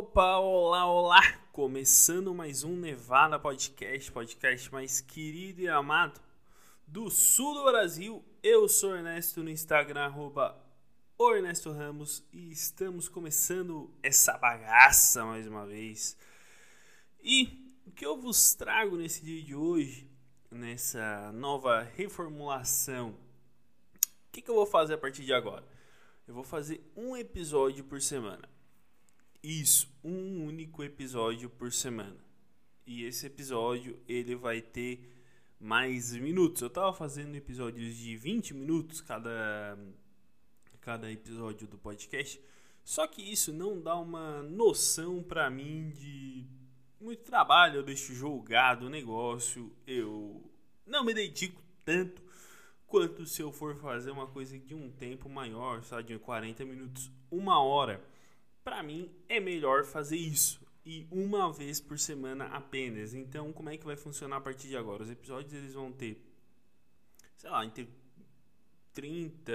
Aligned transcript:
Opa, 0.00 0.38
olá, 0.38 0.86
olá! 0.86 1.20
Começando 1.52 2.32
mais 2.32 2.64
um 2.64 2.74
Nevada 2.74 3.38
Podcast, 3.38 4.10
podcast 4.10 4.72
mais 4.72 5.02
querido 5.02 5.60
e 5.60 5.68
amado 5.68 6.18
do 6.86 7.10
sul 7.10 7.52
do 7.52 7.64
Brasil. 7.64 8.24
Eu 8.42 8.66
sou 8.66 8.96
Ernesto 8.96 9.42
no 9.42 9.50
Instagram, 9.50 10.00
arroba 10.00 10.58
Ernesto 11.20 11.70
Ramos, 11.70 12.24
e 12.32 12.50
estamos 12.50 13.10
começando 13.10 13.92
essa 14.02 14.38
bagaça 14.38 15.22
mais 15.26 15.46
uma 15.46 15.66
vez. 15.66 16.16
E 17.22 17.78
o 17.86 17.90
que 17.90 18.06
eu 18.06 18.18
vos 18.18 18.54
trago 18.54 18.96
nesse 18.96 19.22
dia 19.22 19.42
de 19.42 19.54
hoje, 19.54 20.10
nessa 20.50 21.30
nova 21.32 21.82
reformulação, 21.94 23.10
o 23.10 24.32
que, 24.32 24.40
que 24.40 24.50
eu 24.50 24.54
vou 24.54 24.66
fazer 24.66 24.94
a 24.94 24.98
partir 24.98 25.26
de 25.26 25.34
agora? 25.34 25.68
Eu 26.26 26.32
vou 26.32 26.42
fazer 26.42 26.90
um 26.96 27.14
episódio 27.14 27.84
por 27.84 28.00
semana. 28.00 28.48
Isso, 29.42 29.88
um 30.04 30.44
único 30.44 30.84
episódio 30.84 31.48
por 31.48 31.72
semana. 31.72 32.22
E 32.86 33.04
esse 33.04 33.26
episódio 33.26 33.98
ele 34.06 34.36
vai 34.36 34.60
ter 34.60 35.08
mais 35.58 36.12
minutos. 36.12 36.60
Eu 36.60 36.68
tava 36.68 36.92
fazendo 36.92 37.34
episódios 37.34 37.96
de 37.96 38.16
20 38.16 38.52
minutos 38.52 39.00
cada 39.00 39.78
cada 40.80 41.10
episódio 41.10 41.66
do 41.66 41.78
podcast. 41.78 42.40
Só 42.84 43.06
que 43.06 43.22
isso 43.22 43.52
não 43.52 43.80
dá 43.80 43.96
uma 43.96 44.42
noção 44.42 45.22
para 45.22 45.48
mim 45.50 45.90
de 45.90 46.44
muito 47.00 47.22
trabalho, 47.22 47.76
eu 47.76 47.82
deixo 47.82 48.14
jogado 48.14 48.86
o 48.86 48.90
negócio, 48.90 49.72
eu 49.86 50.50
não 50.86 51.04
me 51.04 51.14
dedico 51.14 51.62
tanto 51.84 52.22
quanto 52.86 53.24
se 53.24 53.40
eu 53.40 53.52
for 53.52 53.76
fazer 53.76 54.10
uma 54.10 54.26
coisa 54.26 54.58
de 54.58 54.74
um 54.74 54.90
tempo 54.90 55.28
maior, 55.28 55.82
só 55.82 56.00
de 56.00 56.18
40 56.18 56.64
minutos, 56.64 57.10
uma 57.30 57.62
hora 57.62 58.02
para 58.62 58.82
mim 58.82 59.10
é 59.28 59.40
melhor 59.40 59.84
fazer 59.84 60.16
isso 60.16 60.60
e 60.84 61.06
uma 61.10 61.52
vez 61.52 61.80
por 61.80 61.98
semana 61.98 62.46
apenas. 62.46 63.14
Então, 63.14 63.52
como 63.52 63.68
é 63.68 63.76
que 63.76 63.84
vai 63.84 63.96
funcionar 63.96 64.36
a 64.36 64.40
partir 64.40 64.68
de 64.68 64.76
agora? 64.76 65.02
Os 65.02 65.10
episódios 65.10 65.52
eles 65.52 65.74
vão 65.74 65.92
ter, 65.92 66.20
sei 67.36 67.50
lá, 67.50 67.64
entre 67.64 67.88
30, 68.92 69.52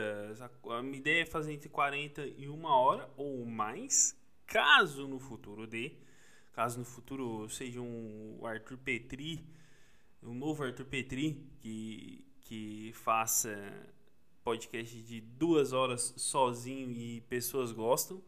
a 0.70 0.82
minha 0.82 0.98
ideia 0.98 1.24
é 1.24 1.26
fazer 1.26 1.54
entre 1.54 1.70
40 1.70 2.26
e 2.26 2.48
uma 2.48 2.76
hora 2.78 3.10
ou 3.18 3.46
mais, 3.46 4.18
caso 4.46 5.08
no 5.08 5.20
futuro 5.20 5.68
dê, 5.68 5.94
caso 6.54 6.80
no 6.80 6.86
futuro 6.86 7.50
seja 7.50 7.82
um 7.82 8.40
Arthur 8.46 8.78
Petri, 8.78 9.46
um 10.24 10.34
novo 10.34 10.64
Arthur 10.64 10.86
Petri 10.86 11.46
que, 11.60 12.26
que 12.42 12.92
faça 12.94 13.56
podcast 14.44 15.02
de 15.02 15.20
duas 15.20 15.74
horas 15.74 16.14
sozinho 16.18 16.92
e 16.92 17.22
pessoas 17.22 17.72
gostam 17.72 18.24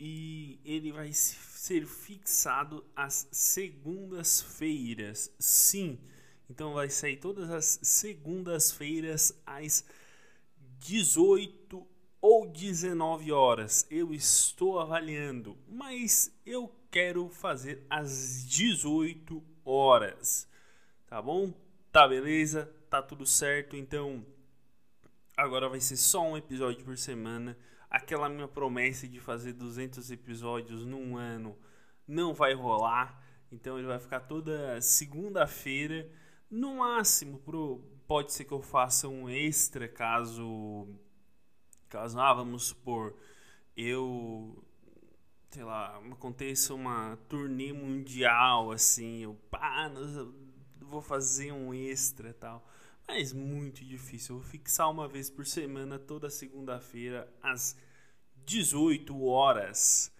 e 0.00 0.58
ele 0.64 0.90
vai 0.90 1.12
ser 1.12 1.86
fixado 1.86 2.84
às 2.96 3.28
segundas-feiras. 3.30 5.30
Sim, 5.38 6.00
então 6.48 6.72
vai 6.72 6.88
sair 6.88 7.18
todas 7.18 7.50
as 7.50 7.78
segundas-feiras 7.82 9.38
às 9.44 9.84
18 10.78 11.86
ou 12.18 12.48
19 12.48 13.30
horas. 13.30 13.86
Eu 13.90 14.14
estou 14.14 14.80
avaliando, 14.80 15.58
mas 15.68 16.34
eu 16.46 16.74
quero 16.90 17.28
fazer 17.28 17.84
às 17.90 18.42
18 18.48 19.44
horas. 19.62 20.48
Tá 21.06 21.20
bom? 21.20 21.52
Tá 21.92 22.08
beleza? 22.08 22.74
Tá 22.88 23.02
tudo 23.02 23.26
certo. 23.26 23.76
Então, 23.76 24.24
agora 25.36 25.68
vai 25.68 25.80
ser 25.80 25.98
só 25.98 26.22
um 26.22 26.38
episódio 26.38 26.82
por 26.86 26.96
semana 26.96 27.54
aquela 27.90 28.28
minha 28.28 28.46
promessa 28.46 29.08
de 29.08 29.18
fazer 29.18 29.52
200 29.54 30.10
episódios 30.12 30.86
num 30.86 31.16
ano 31.16 31.58
não 32.06 32.32
vai 32.32 32.54
rolar. 32.54 33.20
Então 33.50 33.76
ele 33.76 33.88
vai 33.88 33.98
ficar 33.98 34.20
toda 34.20 34.80
segunda-feira. 34.80 36.08
No 36.48 36.76
máximo, 36.76 37.38
pro, 37.40 37.78
pode 38.06 38.32
ser 38.32 38.44
que 38.44 38.52
eu 38.52 38.62
faça 38.62 39.08
um 39.08 39.28
extra 39.28 39.88
caso. 39.88 40.88
Caso, 41.88 42.20
ah, 42.20 42.32
vamos 42.32 42.66
supor, 42.66 43.16
eu. 43.76 44.64
Sei 45.50 45.64
lá, 45.64 45.98
aconteça 46.12 46.72
uma 46.72 47.16
turnê 47.28 47.72
mundial, 47.72 48.70
assim, 48.70 49.24
eu 49.24 49.34
pá, 49.50 49.90
vou 50.80 51.02
fazer 51.02 51.50
um 51.50 51.74
extra 51.74 52.32
tal 52.32 52.64
mas 53.10 53.32
muito 53.32 53.84
difícil. 53.84 54.36
Eu 54.36 54.40
vou 54.40 54.48
fixar 54.48 54.88
uma 54.88 55.08
vez 55.08 55.28
por 55.28 55.44
semana, 55.44 55.98
toda 55.98 56.30
segunda-feira, 56.30 57.28
às 57.42 57.76
18 58.46 59.24
horas. 59.24 60.12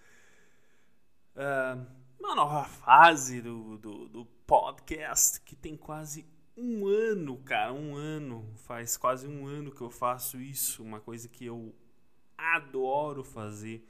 Uh, 1.37 1.87
uma 2.19 2.34
nova 2.34 2.65
fase 2.65 3.41
do, 3.41 3.78
do, 3.78 4.09
do, 4.09 4.25
podcast 4.45 5.41
que 5.43 5.55
tem 5.55 5.77
quase 5.77 6.27
um 6.56 6.89
ano, 6.89 7.37
cara. 7.39 7.73
Um 7.73 7.95
ano. 7.95 8.53
Faz 8.56 8.97
quase 8.97 9.28
um 9.28 9.47
ano 9.47 9.71
que 9.71 9.81
eu 9.81 9.91
faço 9.91 10.41
isso. 10.41 10.83
Uma 10.83 10.99
coisa 10.99 11.28
que 11.28 11.47
eu 11.47 11.72
adoro 12.37 13.22
fazer. 13.22 13.87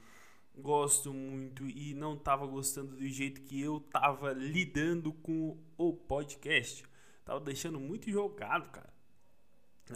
Gosto 0.55 1.11
muito 1.11 1.67
e 1.67 1.95
não 1.95 2.13
estava 2.13 2.45
gostando 2.45 2.97
do 2.97 3.07
jeito 3.07 3.41
que 3.41 3.59
eu 3.59 3.77
estava 3.77 4.31
lidando 4.31 5.11
com 5.11 5.57
o 5.75 5.91
podcast. 5.91 6.83
Tava 7.25 7.39
deixando 7.39 7.79
muito 7.79 8.11
jogado, 8.11 8.69
cara. 8.69 8.90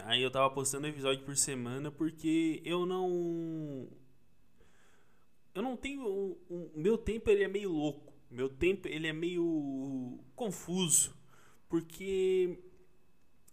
Aí 0.04 0.22
eu 0.22 0.30
tava 0.30 0.50
postando 0.50 0.86
episódio 0.86 1.24
por 1.24 1.36
semana 1.36 1.90
porque 1.90 2.60
eu 2.64 2.84
não. 2.84 3.88
Eu 5.54 5.62
não 5.62 5.76
tenho. 5.76 6.06
O 6.48 6.70
meu 6.74 6.98
tempo 6.98 7.30
ele 7.30 7.44
é 7.44 7.48
meio 7.48 7.70
louco. 7.70 8.12
Meu 8.30 8.48
tempo 8.48 8.88
ele 8.88 9.06
é 9.06 9.12
meio 9.12 10.18
confuso. 10.34 11.16
Porque 11.68 12.58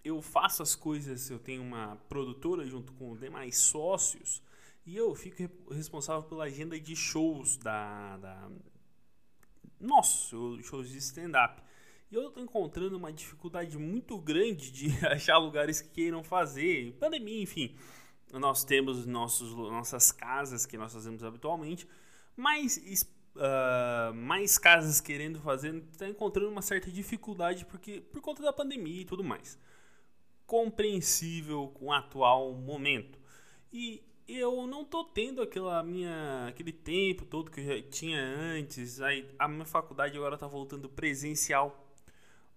eu 0.04 0.22
faço 0.22 0.62
as 0.62 0.76
coisas, 0.76 1.30
eu 1.30 1.40
tenho 1.40 1.62
uma 1.62 1.96
produtora 2.10 2.66
junto 2.66 2.92
com 2.94 3.16
demais 3.16 3.58
sócios 3.58 4.42
e 4.86 4.98
eu 4.98 5.16
fico 5.16 5.74
responsável 5.74 6.24
pela 6.24 6.44
agenda 6.44 6.80
de 6.80 6.96
shows 6.96 7.58
da. 7.58 8.18
da 8.18 8.52
nossa, 9.80 10.36
shows 10.64 10.90
de 10.90 10.98
stand-up. 10.98 11.62
E 12.14 12.16
eu 12.16 12.28
estou 12.28 12.44
encontrando 12.44 12.96
uma 12.96 13.12
dificuldade 13.12 13.76
muito 13.76 14.20
grande 14.20 14.72
de 14.72 14.88
achar 15.08 15.40
lugares 15.40 15.82
que 15.82 15.90
queiram 15.90 16.24
fazer. 16.24 16.94
Pandemia, 17.00 17.42
enfim. 17.42 17.76
Nós 18.32 18.64
temos 18.64 19.08
nossos, 19.08 19.52
nossas 19.56 20.12
casas 20.12 20.64
que 20.64 20.78
nós 20.78 20.94
fazemos 20.94 21.24
habitualmente, 21.24 21.88
mas 22.38 22.78
uh, 23.36 24.14
mais 24.14 24.60
casas 24.60 25.02
querendo 25.02 25.40
fazer, 25.40 25.74
está 25.92 26.08
encontrando 26.08 26.52
uma 26.52 26.62
certa 26.62 26.92
dificuldade 26.92 27.66
porque 27.66 28.02
por 28.02 28.22
conta 28.22 28.44
da 28.44 28.54
pandemia 28.54 29.02
e 29.02 29.06
tudo 29.06 29.24
mais. 29.24 29.58
Compreensível 30.46 31.70
com 31.70 31.88
o 31.88 31.92
atual 31.92 32.54
momento. 32.54 33.18
E 33.72 34.04
eu 34.28 34.68
não 34.68 34.86
tô 34.86 35.04
tendo 35.04 35.42
aquela 35.42 35.82
minha 35.82 36.46
aquele 36.48 36.72
tempo 36.72 37.26
todo 37.26 37.50
que 37.50 37.60
eu 37.60 37.66
já 37.66 37.90
tinha 37.90 38.20
antes. 38.22 39.02
Aí 39.02 39.28
a 39.40 39.48
minha 39.48 39.66
faculdade 39.66 40.16
agora 40.16 40.36
está 40.36 40.46
voltando 40.46 40.88
presencial 40.88 41.83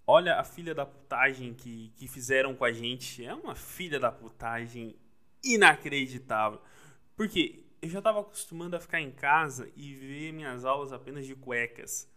Olha 0.09 0.37
a 0.37 0.45
filha 0.45 0.73
da 0.73 0.87
putagem 0.87 1.53
que, 1.53 1.93
que 1.97 2.07
fizeram 2.07 2.55
com 2.55 2.65
a 2.65 2.73
gente. 2.73 3.25
É 3.25 3.35
uma 3.35 3.57
filha 3.57 3.99
da 3.99 4.13
putagem 4.13 4.95
inacreditável. 5.43 6.61
Porque 7.17 7.65
eu 7.83 7.89
já 7.89 7.99
estava 7.99 8.21
acostumando 8.21 8.77
a 8.77 8.81
ficar 8.81 9.01
em 9.01 9.11
casa 9.11 9.69
e 9.75 9.95
ver 9.95 10.33
minhas 10.33 10.65
aulas 10.65 10.93
apenas 10.93 11.27
de 11.27 11.35
cuecas. 11.35 12.09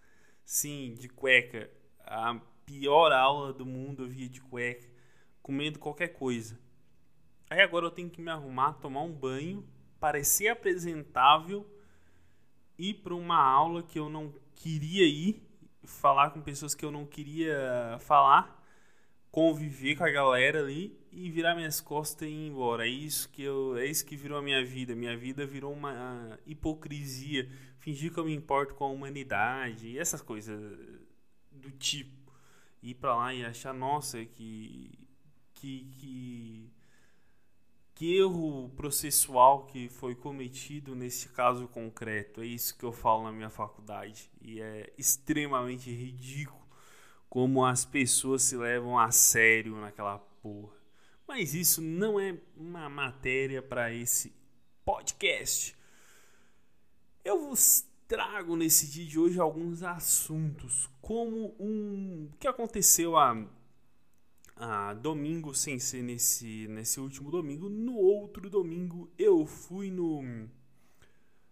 Sim, 0.45 0.93
de 0.99 1.09
cueca. 1.09 1.67
A 2.01 2.39
pior 2.63 3.11
aula 3.11 3.51
do 3.51 3.65
mundo 3.65 4.03
eu 4.03 4.07
via 4.07 4.29
de 4.29 4.39
cueca, 4.39 4.87
comendo 5.41 5.79
qualquer 5.79 6.09
coisa. 6.09 6.59
Aí 7.49 7.61
agora 7.61 7.87
eu 7.87 7.91
tenho 7.91 8.11
que 8.11 8.21
me 8.21 8.29
arrumar, 8.29 8.73
tomar 8.73 9.01
um 9.01 9.11
banho, 9.11 9.67
parecer 9.99 10.49
apresentável, 10.49 11.65
ir 12.77 12.95
para 12.95 13.15
uma 13.15 13.41
aula 13.41 13.81
que 13.81 13.97
eu 13.97 14.07
não 14.09 14.31
queria 14.53 15.07
ir 15.07 15.48
falar 15.83 16.31
com 16.31 16.41
pessoas 16.41 16.75
que 16.75 16.83
eu 16.85 16.91
não 16.91 17.05
queria 17.05 17.97
falar, 17.99 18.63
conviver 19.31 19.95
com 19.95 20.03
a 20.03 20.09
galera 20.09 20.59
ali 20.59 20.97
e 21.11 21.29
virar 21.29 21.55
minhas 21.55 21.79
costas 21.81 22.27
e 22.27 22.31
ir 22.31 22.47
embora. 22.47 22.85
É 22.85 22.89
isso 22.89 23.29
que 23.29 23.43
eu, 23.43 23.77
é 23.77 23.85
isso 23.85 24.05
que 24.05 24.15
virou 24.15 24.37
a 24.37 24.41
minha 24.41 24.63
vida. 24.63 24.95
Minha 24.95 25.17
vida 25.17 25.45
virou 25.45 25.73
uma 25.73 26.37
hipocrisia, 26.45 27.49
fingir 27.79 28.11
que 28.13 28.19
eu 28.19 28.25
me 28.25 28.35
importo 28.35 28.75
com 28.75 28.85
a 28.85 28.89
humanidade 28.89 29.87
e 29.87 29.99
essas 29.99 30.21
coisas 30.21 30.59
do 31.51 31.71
tipo. 31.71 32.17
Ir 32.81 32.95
para 32.95 33.15
lá 33.15 33.33
e 33.33 33.43
achar 33.43 33.73
nossa 33.73 34.23
que 34.25 34.97
que, 35.59 35.85
que 35.97 36.71
que 37.99 38.15
erro 38.15 38.69
processual 38.77 39.65
que 39.65 39.89
foi 39.89 40.15
cometido 40.15 40.95
nesse 40.95 41.27
caso 41.27 41.67
concreto. 41.67 42.39
É 42.39 42.45
isso 42.45 42.77
que 42.77 42.85
eu 42.85 42.93
falo 42.93 43.23
na 43.23 43.31
minha 43.33 43.49
faculdade. 43.49 44.31
E 44.41 44.61
é 44.61 44.93
extremamente 44.97 45.91
ridículo 45.91 46.65
como 47.29 47.65
as 47.65 47.83
pessoas 47.83 48.43
se 48.43 48.55
levam 48.55 48.97
a 48.97 49.11
sério 49.11 49.75
naquela 49.75 50.17
porra. 50.17 50.77
Mas 51.27 51.53
isso 51.53 51.81
não 51.81 52.17
é 52.17 52.37
uma 52.55 52.87
matéria 52.87 53.61
para 53.61 53.93
esse 53.93 54.33
podcast. 54.85 55.75
Eu 57.25 57.49
vos 57.49 57.85
trago 58.07 58.55
nesse 58.55 58.87
dia 58.87 59.05
de 59.05 59.19
hoje 59.19 59.41
alguns 59.41 59.83
assuntos, 59.83 60.89
como 61.01 61.53
um 61.59 62.31
que 62.39 62.47
aconteceu 62.47 63.17
a, 63.17 63.45
a 64.59 64.93
domingo 64.93 65.55
sem 65.55 65.79
ser 65.79 66.03
nesse 66.03 66.67
nesse 66.67 66.99
último 66.99 67.31
domingo, 67.31 67.69
no 67.69 67.95
outro 67.95 68.49
domingo 68.49 69.09
eu 69.17 69.45
fui 69.45 69.89
no 69.89 70.21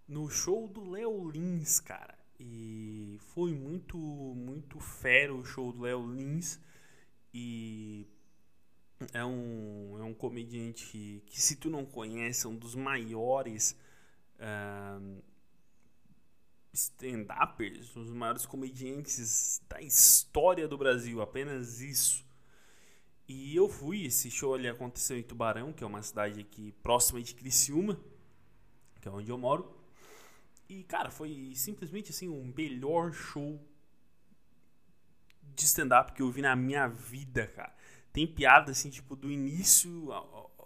no 0.08 0.30
show 0.30 0.68
do 0.68 0.90
Léo 0.90 1.30
Lins, 1.30 1.80
cara. 1.80 2.18
E 2.40 3.18
foi 3.34 3.54
muito 3.54 3.98
muito 3.98 4.80
fera 4.80 5.34
o 5.34 5.44
show 5.44 5.72
do 5.72 5.82
Léo 5.82 6.06
Lins 6.14 6.60
e 7.34 8.06
é 9.14 9.24
um, 9.24 9.98
é 10.00 10.04
um 10.04 10.14
comediante 10.14 10.86
que, 10.88 11.24
que, 11.28 11.42
se 11.42 11.56
tu 11.56 11.70
não 11.70 11.86
conhece, 11.86 12.46
é 12.46 12.50
um 12.50 12.56
dos 12.56 12.76
maiores 12.76 13.78
uh, 14.40 15.24
stand-uppers, 16.74 17.96
um 17.96 18.04
dos 18.04 18.14
maiores 18.14 18.46
comediantes 18.46 19.62
da 19.70 19.82
história 19.82 20.68
do 20.68 20.78
Brasil, 20.78 21.22
apenas 21.22 21.80
isso. 21.82 22.27
E 23.28 23.56
eu 23.56 23.68
fui, 23.68 24.06
esse 24.06 24.32
show 24.32 24.54
ali 24.54 24.68
aconteceu 24.68 25.18
em 25.18 25.24
Tubarão, 25.24 25.74
que 25.74 25.84
é 25.84 25.88
uma 25.88 26.02
cidade 26.02 26.40
aqui 26.40 26.72
próxima 26.84 27.22
de 27.22 27.36
Criciúma, 27.36 28.00
que 29.02 29.08
é 29.08 29.12
onde 29.12 29.30
eu 29.30 29.38
moro. 29.38 29.76
E, 30.70 30.84
cara, 30.84 31.10
foi 31.12 31.52
simplesmente 31.56 32.12
assim 32.12 32.28
o 32.30 32.54
melhor 32.56 33.12
show 33.14 33.60
de 35.56 35.66
stand-up 35.66 36.14
que 36.14 36.22
eu 36.22 36.30
vi 36.30 36.42
na 36.42 36.56
minha 36.56 36.88
vida, 36.88 37.48
cara 37.48 37.78
tem 38.18 38.26
piada, 38.26 38.72
assim, 38.72 38.90
tipo, 38.90 39.16
do 39.16 39.32
início 39.32 40.12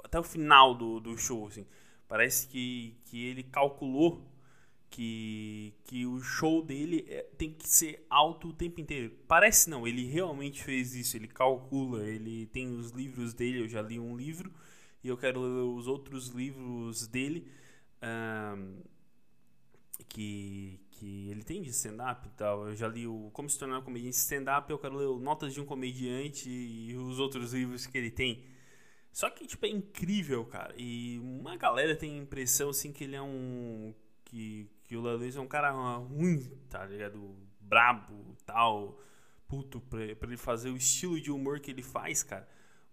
até 0.05 0.17
o 0.17 0.23
final 0.23 0.73
do, 0.73 1.01
do 1.01 1.17
show, 1.17 1.47
assim. 1.47 1.67
Parece 2.07 2.47
que, 2.47 2.95
que 3.03 3.25
ele 3.25 3.43
calculou 3.43 4.25
que, 4.91 5.73
que 5.85 6.05
o 6.05 6.19
show 6.21 6.61
dele 6.63 7.05
é, 7.09 7.23
tem 7.37 7.51
que 7.51 7.67
ser 7.67 8.05
alto 8.09 8.49
o 8.49 8.53
tempo 8.53 8.79
inteiro. 8.79 9.11
Parece 9.27 9.69
não, 9.69 9.87
ele 9.87 10.05
realmente 10.05 10.63
fez 10.63 10.93
isso, 10.93 11.17
ele 11.17 11.27
calcula, 11.27 12.07
ele 12.07 12.45
tem 12.47 12.67
os 12.69 12.91
livros 12.91 13.33
dele, 13.33 13.61
eu 13.61 13.67
já 13.67 13.81
li 13.81 13.99
um 13.99 14.15
livro, 14.15 14.53
e 15.03 15.07
eu 15.07 15.17
quero 15.17 15.41
ler 15.41 15.63
os 15.63 15.87
outros 15.87 16.27
livros 16.27 17.07
dele. 17.07 17.47
Um, 18.03 18.81
que, 20.09 20.79
que 20.91 21.29
ele 21.29 21.43
tem 21.43 21.61
de 21.61 21.69
stand-up 21.69 22.27
e 22.27 22.31
tal. 22.31 22.67
Eu 22.67 22.75
já 22.75 22.87
li 22.87 23.07
o 23.07 23.29
Como 23.33 23.49
se 23.49 23.57
tornar 23.57 23.79
um 23.79 23.81
comediante 23.81 24.17
stand-up, 24.17 24.69
eu 24.69 24.77
quero 24.77 24.97
ler 24.97 25.19
Notas 25.19 25.53
de 25.53 25.61
um 25.61 25.65
Comediante 25.65 26.49
e 26.49 26.95
os 26.95 27.19
outros 27.19 27.53
livros 27.53 27.85
que 27.85 27.97
ele 27.97 28.11
tem. 28.11 28.43
Só 29.11 29.29
que, 29.29 29.45
tipo, 29.45 29.65
é 29.65 29.69
incrível, 29.69 30.45
cara. 30.45 30.73
E 30.77 31.19
uma 31.19 31.55
galera 31.57 31.95
tem 31.95 32.17
a 32.17 32.21
impressão, 32.21 32.69
assim, 32.69 32.91
que 32.91 33.03
ele 33.03 33.15
é 33.15 33.21
um... 33.21 33.93
Que, 34.23 34.69
que 34.91 34.97
o 34.97 35.01
Léo 35.01 35.23
é 35.23 35.39
um 35.39 35.47
cara 35.47 35.71
ruim, 35.71 36.51
tá 36.69 36.85
ligado? 36.85 37.33
Brabo, 37.61 38.35
tal, 38.45 38.99
puto, 39.47 39.79
pra, 39.79 40.13
pra 40.17 40.27
ele 40.27 40.35
fazer 40.35 40.69
o 40.69 40.75
estilo 40.75 41.17
de 41.17 41.31
humor 41.31 41.61
que 41.61 41.71
ele 41.71 41.81
faz, 41.81 42.23
cara. 42.23 42.45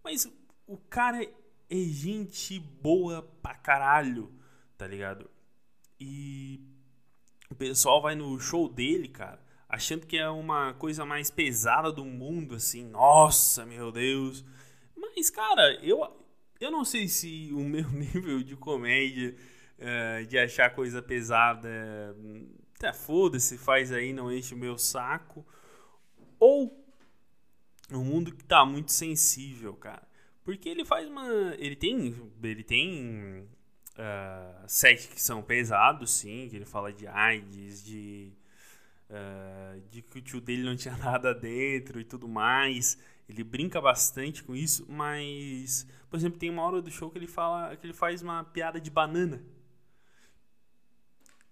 Mas 0.04 0.32
o 0.64 0.76
cara 0.76 1.24
é 1.24 1.76
gente 1.76 2.60
boa 2.60 3.22
pra 3.42 3.56
caralho, 3.56 4.32
tá 4.76 4.86
ligado? 4.86 5.28
E 5.98 6.60
o 7.50 7.56
pessoal 7.56 8.00
vai 8.00 8.14
no 8.14 8.38
show 8.38 8.68
dele, 8.68 9.08
cara, 9.08 9.44
achando 9.68 10.06
que 10.06 10.16
é 10.16 10.30
uma 10.30 10.74
coisa 10.74 11.04
mais 11.04 11.32
pesada 11.32 11.90
do 11.90 12.04
mundo, 12.04 12.54
assim, 12.54 12.84
nossa, 12.84 13.66
meu 13.66 13.90
Deus. 13.90 14.44
Mas, 14.96 15.30
cara, 15.30 15.74
eu, 15.82 15.98
eu 16.60 16.70
não 16.70 16.84
sei 16.84 17.08
se 17.08 17.50
o 17.52 17.58
meu 17.58 17.90
nível 17.90 18.40
de 18.44 18.54
comédia, 18.54 19.34
uh, 19.78 20.26
de 20.26 20.38
achar 20.38 20.74
coisa 20.74 21.00
pesada, 21.02 21.68
até 22.76 22.92
foda-se, 22.92 23.58
faz 23.58 23.92
aí, 23.92 24.12
não 24.12 24.32
enche 24.32 24.54
o 24.54 24.58
meu 24.58 24.78
saco. 24.78 25.46
Ou 26.38 26.84
um 27.90 28.04
mundo 28.04 28.32
que 28.32 28.44
tá 28.44 28.64
muito 28.64 28.92
sensível, 28.92 29.74
cara. 29.74 30.06
Porque 30.44 30.68
ele 30.68 30.84
faz 30.84 31.08
uma. 31.08 31.26
Ele 31.58 31.76
tem. 31.76 32.14
Ele 32.42 32.62
tem 32.62 33.48
uh, 33.98 34.66
que 35.12 35.20
são 35.20 35.42
pesados, 35.42 36.10
sim, 36.10 36.48
que 36.48 36.56
ele 36.56 36.64
fala 36.64 36.92
de 36.92 37.06
AIDS, 37.06 37.84
de, 37.84 38.32
uh, 39.10 39.80
de 39.90 40.02
que 40.02 40.18
o 40.18 40.22
tio 40.22 40.40
dele 40.40 40.62
não 40.62 40.76
tinha 40.76 40.96
nada 40.98 41.34
dentro 41.34 42.00
e 42.00 42.04
tudo 42.04 42.28
mais. 42.28 42.98
Ele 43.28 43.44
brinca 43.44 43.78
bastante 43.78 44.42
com 44.42 44.56
isso, 44.56 44.86
mas, 44.88 45.86
por 46.08 46.16
exemplo, 46.16 46.38
tem 46.38 46.48
uma 46.48 46.62
hora 46.62 46.80
do 46.80 46.90
show 46.90 47.10
que 47.10 47.18
ele 47.18 47.26
fala 47.26 47.76
que 47.76 47.84
ele 47.84 47.92
faz 47.92 48.22
uma 48.22 48.42
piada 48.42 48.80
de 48.80 48.90
banana. 48.90 49.42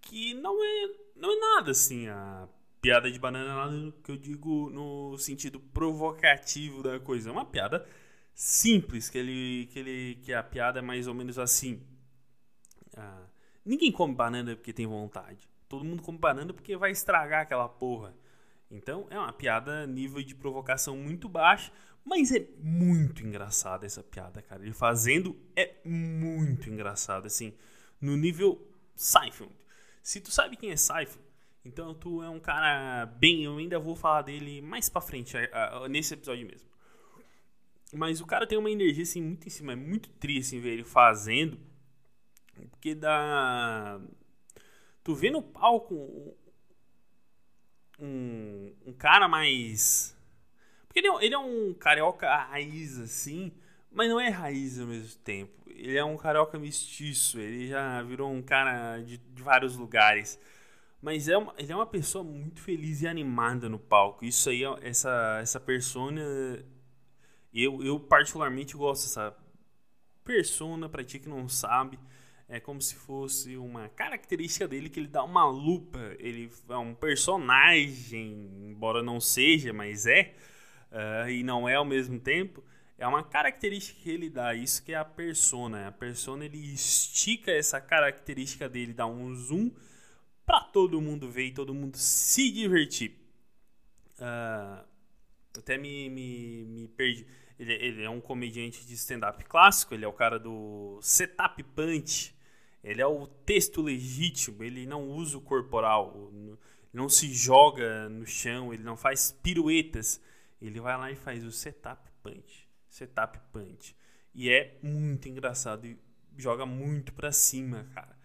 Que 0.07 0.35
não 0.35 0.63
é, 0.63 0.91
não 1.17 1.33
é 1.33 1.37
nada 1.57 1.73
assim, 1.73 2.07
a 2.09 2.49
piada 2.81 3.11
de 3.11 3.19
banana 3.19 3.55
nada 3.55 3.93
que 4.05 4.13
eu 4.13 4.17
digo 4.17 4.71
no 4.71 5.19
sentido 5.19 5.59
provocativo 5.59 6.83
da 6.83 7.01
coisa. 7.01 7.29
É 7.29 7.33
uma 7.33 7.45
piada 7.45 7.85
simples, 8.33 9.11
que 9.11 9.19
ele 9.19 9.67
que 9.73 9.79
ele 9.79 10.15
que 10.23 10.33
a 10.33 10.43
piada 10.43 10.79
é 10.79 10.83
mais 10.83 11.09
ou 11.09 11.15
menos 11.15 11.39
assim. 11.39 11.83
Ah, 12.97 13.25
ninguém 13.65 13.91
come 13.91 14.15
banana 14.15 14.55
porque 14.55 14.73
tem 14.73 14.87
vontade. 14.87 15.49
Todo 15.69 15.85
mundo 15.85 16.03
come 16.03 16.19
banana 16.19 16.53
porque 16.55 16.77
vai 16.77 16.93
estragar 16.93 17.43
aquela 17.43 17.69
porra. 17.69 18.15
Então 18.71 19.09
é 19.11 19.19
uma 19.19 19.33
piada 19.33 19.87
nível 19.87 20.23
de 20.23 20.37
provocação 20.37 20.97
muito 20.97 21.29
baixo, 21.29 21.73
mas 22.05 22.31
é 22.31 22.47
muito 22.61 23.27
engraçada 23.27 23.85
essa 23.85 24.05
piada, 24.05 24.41
cara. 24.41 24.63
Ele 24.63 24.73
fazendo 24.73 25.37
é 25.57 25.75
muito 25.85 26.71
engraçado, 26.71 27.27
assim, 27.27 27.53
no 28.01 28.17
nível 28.17 28.65
Seinfeld. 28.95 29.66
Se 30.07 30.21
tu 30.21 30.31
sabe 30.31 30.57
quem 30.57 30.71
é 30.71 30.77
Seinfeld, 30.77 31.19
então 31.65 31.93
tu 31.93 32.23
é 32.23 32.31
um 32.31 32.39
cara 32.39 33.07
bem. 33.07 33.43
Eu 33.43 33.57
ainda 33.57 33.79
vou 33.79 33.97
falar 33.97 34.23
dele 34.23 34.63
mais 34.63 34.89
pra 34.89 35.01
frente, 35.01 35.37
nesse 35.91 36.15
episódio 36.15 36.47
mesmo. 36.47 36.69
Mas 37.93 38.21
o 38.21 38.27
cara 38.27 38.47
tem 38.47 38.57
uma 38.57 38.71
energia 38.71 39.03
assim 39.03 39.21
muito 39.21 39.47
em 39.49 39.51
cima, 39.51 39.73
é 39.73 39.77
muito 39.77 40.09
triste 40.11 40.55
assim, 40.55 40.61
ver 40.61 40.75
ele 40.75 40.85
fazendo 40.85 41.59
porque 42.71 42.95
dá. 42.95 44.01
Tu 45.03 45.15
vê 45.15 45.31
no 45.31 45.43
palco 45.43 46.37
um, 47.99 48.73
um 48.87 48.93
cara 48.93 49.29
mais. 49.29 50.17
Porque 50.87 51.01
ele 51.01 51.09
é, 51.09 51.25
ele 51.25 51.35
é 51.35 51.39
um 51.39 51.75
carioca 51.75 52.35
raiz, 52.35 52.99
assim, 52.99 53.53
mas 53.97 54.09
não 54.09 54.21
é 54.21 54.29
raiz 54.29 54.79
ao 54.79 54.87
mesmo 54.87 55.19
tempo. 55.21 55.53
Ele 55.69 55.97
é 55.97 56.05
um 56.05 56.17
carioca 56.17 56.59
mestiço, 56.59 57.41
ele 57.41 57.69
já 57.69 58.03
virou 58.03 58.31
um 58.31 58.43
cara 58.43 58.99
de, 59.01 59.19
de 59.19 59.43
vários 59.43 59.77
lugares. 59.77 60.39
Mas 61.03 61.29
é 61.29 61.37
uma, 61.37 61.55
ele 61.59 61.73
é 61.73 61.77
uma 61.77 61.87
pessoa 61.87 62.23
muito 62.23 62.61
feliz 62.61 63.03
e 63.03 63.09
animada 63.09 63.69
no 63.69 63.79
palco. 63.79 64.25
Isso 64.25 64.51
aí, 64.51 64.63
essa, 64.83 65.39
essa 65.41 65.59
persona. 65.59 66.23
Eu, 67.53 67.83
eu 67.83 67.99
particularmente 67.99 68.77
gosto 68.77 69.05
dessa 69.05 69.35
persona, 70.25 70.89
pra 70.89 71.03
ti 71.03 71.19
que 71.19 71.29
não 71.29 71.49
sabe 71.49 71.99
é 72.49 72.61
como 72.61 72.81
se 72.81 72.95
fosse 72.95 73.57
uma 73.57 73.89
característica 73.89 74.69
dele 74.69 74.89
que 74.89 75.01
ele 75.01 75.09
dá 75.09 75.25
uma 75.25 75.45
lupa. 75.45 75.99
Ele 76.19 76.51
é 76.69 76.77
um 76.77 76.95
personagem, 76.95 78.49
embora 78.69 79.03
não 79.03 79.21
seja, 79.21 79.73
mas 79.73 80.07
é, 80.07 80.35
uh, 80.93 81.29
e 81.29 81.43
não 81.43 81.69
é 81.69 81.75
ao 81.75 81.85
mesmo 81.85 82.21
tempo. 82.21 82.63
É 82.99 83.07
uma 83.07 83.23
característica 83.23 84.01
que 84.01 84.11
ele 84.11 84.31
dá, 84.31 84.55
isso 84.55 84.83
que 84.83 84.93
é 84.93 84.97
a 84.97 85.05
persona. 85.05 85.89
A 85.89 85.93
persona 85.93 86.45
ele 86.45 86.59
estica 86.59 87.51
essa 87.51 87.81
característica 87.81 88.69
dele, 88.69 88.95
dá 88.95 89.07
um 89.07 89.35
zoom 89.35 89.71
para 90.45 90.61
todo 90.61 91.01
mundo 91.01 91.31
ver 91.31 91.47
e 91.47 91.53
todo 91.53 91.75
mundo 91.75 91.97
se 91.97 92.51
divertir. 92.51 93.19
Uh, 94.19 94.87
até 95.59 95.77
me, 95.77 96.09
me, 96.09 96.65
me 96.65 96.89
perdi. 96.89 97.27
Ele, 97.59 97.73
ele, 97.73 98.03
é 98.03 98.11
um 98.11 98.21
comediante 98.21 98.85
de 98.87 98.95
stand-up 98.95 99.43
clássico, 99.45 99.95
ele 99.95 100.05
é 100.05 100.09
o 100.09 100.13
cara 100.13 100.39
do 100.39 100.99
Setup 101.03 101.63
Punch, 101.63 102.35
ele 102.85 103.01
é 103.01 103.07
o 103.07 103.27
texto 103.27 103.83
legítimo, 103.83 104.63
ele 104.63 104.87
não 104.87 105.09
usa 105.09 105.39
o 105.39 105.41
corporal, 105.41 106.31
não 106.93 107.09
se 107.09 107.33
joga 107.33 108.09
no 108.09 108.27
chão, 108.27 108.73
ele 108.73 108.83
não 108.83 108.97
faz 108.97 109.33
piruetas. 109.43 110.21
Ele 110.61 110.81
vai 110.81 110.97
lá 110.97 111.11
e 111.11 111.17
faz 111.17 111.45
o 111.45 111.53
setup 111.53 112.11
punch. 112.23 112.66
Setup 112.89 113.39
punch. 113.53 113.97
E 114.35 114.51
é 114.51 114.79
muito 114.83 115.29
engraçado 115.29 115.87
e 115.87 115.99
joga 116.37 116.67
muito 116.67 117.13
pra 117.13 117.33
cima, 117.33 117.89
cara. 117.95 118.17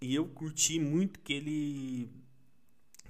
E 0.00 0.14
eu 0.14 0.26
curti 0.28 0.78
muito 0.78 1.20
que 1.20 1.32
ele 1.32 2.10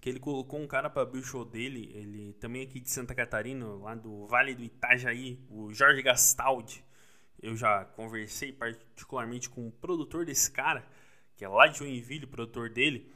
que 0.01 0.09
ele 0.09 0.19
colocou 0.19 0.59
um 0.59 0.67
cara 0.67 0.89
para 0.89 1.03
abrir 1.03 1.21
o 1.21 1.23
show 1.23 1.45
dele, 1.45 1.93
ele 1.95 2.33
também 2.41 2.63
aqui 2.63 2.81
de 2.81 2.91
Santa 2.91 3.15
Catarina, 3.15 3.67
lá 3.67 3.95
do 3.95 4.27
Vale 4.27 4.55
do 4.55 4.63
Itajaí, 4.65 5.39
o 5.51 5.75
Jorge 5.75 6.01
Gastaldi 6.01 6.83
eu 7.43 7.57
já 7.57 7.85
conversei 7.85 8.53
particularmente 8.53 9.49
com 9.49 9.67
o 9.67 9.73
produtor 9.73 10.25
desse 10.25 10.51
cara, 10.51 10.87
que 11.37 11.45
é 11.45 11.49
lá 11.49 11.67
de 11.67 11.79
Joinville, 11.79 12.25
o 12.25 12.29
produtor 12.29 12.69
dele. 12.69 13.11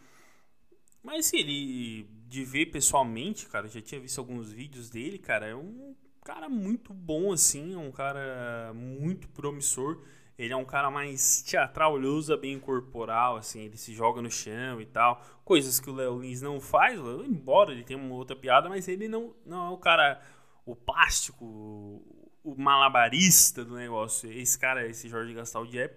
Mas 1.03 1.27
assim, 1.27 1.39
ele, 1.39 2.09
de 2.27 2.45
ver 2.45 2.67
pessoalmente, 2.67 3.47
cara, 3.47 3.69
já 3.69 3.83
tinha 3.83 4.01
visto 4.01 4.19
alguns 4.19 4.51
vídeos 4.51 4.89
dele, 4.89 5.19
cara, 5.19 5.47
é 5.47 5.55
um 5.55 5.94
cara 6.25 6.49
muito 6.49 6.95
bom, 6.95 7.33
assim, 7.33 7.77
um 7.77 7.93
cara 7.93 8.73
muito 8.75 9.29
promissor. 9.29 10.03
Ele 10.37 10.53
é 10.53 10.57
um 10.57 10.65
cara 10.65 10.91
mais 10.91 11.43
teatral, 11.43 11.97
ele 11.97 12.07
usa 12.07 12.37
bem 12.37 12.59
corporal, 12.59 13.37
assim, 13.37 13.61
ele 13.61 13.77
se 13.77 13.95
joga 13.95 14.21
no 14.21 14.31
chão 14.31 14.81
e 14.81 14.87
tal. 14.87 15.23
Coisas 15.45 15.79
que 15.79 15.89
o 15.89 15.95
Léo 15.95 16.21
Lins 16.21 16.41
não 16.41 16.61
faz, 16.61 16.99
embora 16.99 17.71
ele 17.71 17.85
tenha 17.85 18.01
uma 18.01 18.15
outra 18.15 18.35
piada, 18.35 18.69
mas 18.69 18.89
ele 18.89 19.07
não, 19.07 19.35
não 19.47 19.69
é 19.69 19.71
o 19.71 19.79
cara, 19.79 20.21
o 20.67 20.75
plástico, 20.75 21.45
o 22.43 22.55
malabarista 22.57 23.65
do 23.65 23.77
negócio. 23.77 24.33
Esse 24.33 24.59
cara, 24.59 24.89
esse 24.89 25.09
Jorge 25.09 25.35
Gastaldi 25.35 25.79
é 25.79 25.95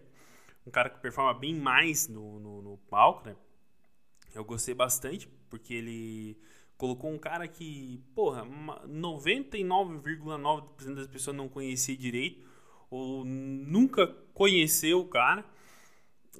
um 0.68 0.70
cara 0.70 0.90
que 0.90 1.00
performa 1.00 1.34
bem 1.34 1.56
mais 1.56 2.08
no, 2.08 2.40
no, 2.40 2.62
no 2.62 2.78
palco, 2.90 3.28
né? 3.28 3.36
Eu 4.36 4.46
gostei 4.46 4.76
bastante, 4.76 5.28
porque 5.50 5.74
ele 5.74 6.38
colocou 6.78 7.12
um 7.12 7.18
cara 7.18 7.48
que, 7.48 8.00
porra, 8.14 8.46
99,9% 8.88 10.94
das 10.94 11.08
pessoas 11.08 11.36
não 11.36 11.50
conhecia 11.50 11.98
direito 11.98 12.46
ou 12.90 13.26
nunca 13.26 14.08
conheceu 14.34 15.00
o 15.00 15.08
cara 15.08 15.44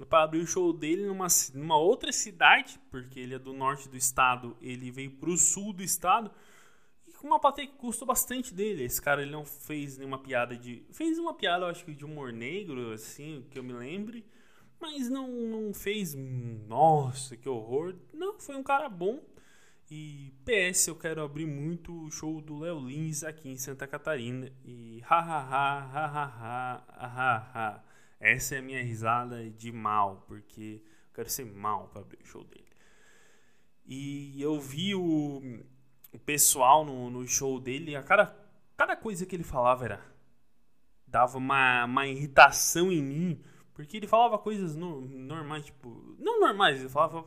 para 0.06 0.24
abrir 0.24 0.40
o 0.40 0.48
show 0.48 0.72
dele 0.72 1.06
numa, 1.06 1.28
numa 1.54 1.78
outra 1.78 2.12
cidade, 2.12 2.80
porque 2.92 3.20
ele 3.20 3.34
é 3.34 3.40
do 3.40 3.54
norte 3.54 3.90
do 3.90 3.98
estado, 3.98 4.56
ele 4.62 4.92
veio 4.92 5.12
para 5.12 5.30
o 5.30 5.38
sul 5.38 5.74
do 5.74 5.82
estado 5.82 6.30
e 7.08 7.12
com 7.14 7.28
uma 7.28 7.40
plateia 7.40 7.68
que 7.68 7.76
custou 7.76 8.08
bastante 8.08 8.54
dele. 8.54 8.84
Esse 8.84 9.02
cara 9.02 9.24
ele 9.24 9.32
não 9.32 9.44
fez 9.44 9.98
nenhuma 9.98 10.20
piada 10.20 10.56
de, 10.56 10.86
fez 10.92 11.18
uma 11.18 11.34
piada, 11.34 11.66
eu 11.66 11.70
acho 11.70 11.84
que 11.84 11.96
de 11.96 12.06
humor 12.06 12.32
negro, 12.32 12.92
assim, 12.92 13.46
que 13.50 13.58
eu 13.58 13.64
me 13.64 13.74
lembre, 13.74 14.24
mas 14.80 15.10
não, 15.10 15.28
não 15.28 15.74
fez, 15.74 16.14
nossa, 16.14 17.36
que 17.36 17.50
horror. 17.50 17.96
Não, 18.14 18.40
foi 18.40 18.56
um 18.56 18.64
cara 18.64 18.88
bom. 18.88 19.20
E 19.90 20.34
PS, 20.44 20.88
eu 20.88 20.98
quero 20.98 21.22
abrir 21.22 21.46
muito 21.46 21.94
o 21.94 22.12
show 22.12 22.42
do 22.42 22.60
Léo 22.60 22.78
Lins 22.78 23.24
aqui 23.24 23.48
em 23.48 23.56
Santa 23.56 23.88
Catarina. 23.88 24.52
E 24.66 25.02
ha 25.08 25.18
ha 25.18 25.40
ha, 25.40 25.80
ha 25.80 26.06
ha 26.06 26.26
ha, 26.26 26.84
ha 26.90 27.52
ha 27.54 27.84
Essa 28.20 28.56
é 28.56 28.58
a 28.58 28.62
minha 28.62 28.84
risada 28.84 29.50
de 29.50 29.72
mal, 29.72 30.26
porque 30.28 30.84
eu 30.84 31.14
quero 31.14 31.30
ser 31.30 31.46
mal 31.46 31.88
para 31.88 32.02
abrir 32.02 32.20
o 32.22 32.26
show 32.26 32.44
dele. 32.44 32.68
E 33.86 34.42
eu 34.42 34.60
vi 34.60 34.94
o, 34.94 35.42
o 36.12 36.20
pessoal 36.20 36.84
no, 36.84 37.10
no 37.10 37.26
show 37.26 37.58
dele, 37.58 37.96
a 37.96 38.04
cada, 38.04 38.36
cada 38.76 38.98
coisa 38.98 39.26
que 39.26 39.38
ele 39.38 39.46
falava 39.46 39.86
era. 39.86 40.06
dava 41.08 41.38
uma, 41.38 41.86
uma 41.86 42.06
irritação 42.06 42.92
em 42.92 43.02
mim, 43.02 43.42
porque 43.74 43.96
ele 43.96 44.08
falava 44.08 44.38
coisas 44.38 44.76
no, 44.76 45.00
normais, 45.00 45.64
tipo. 45.64 46.14
não 46.20 46.42
normais, 46.42 46.82
ele 46.82 46.90
falava 46.90 47.22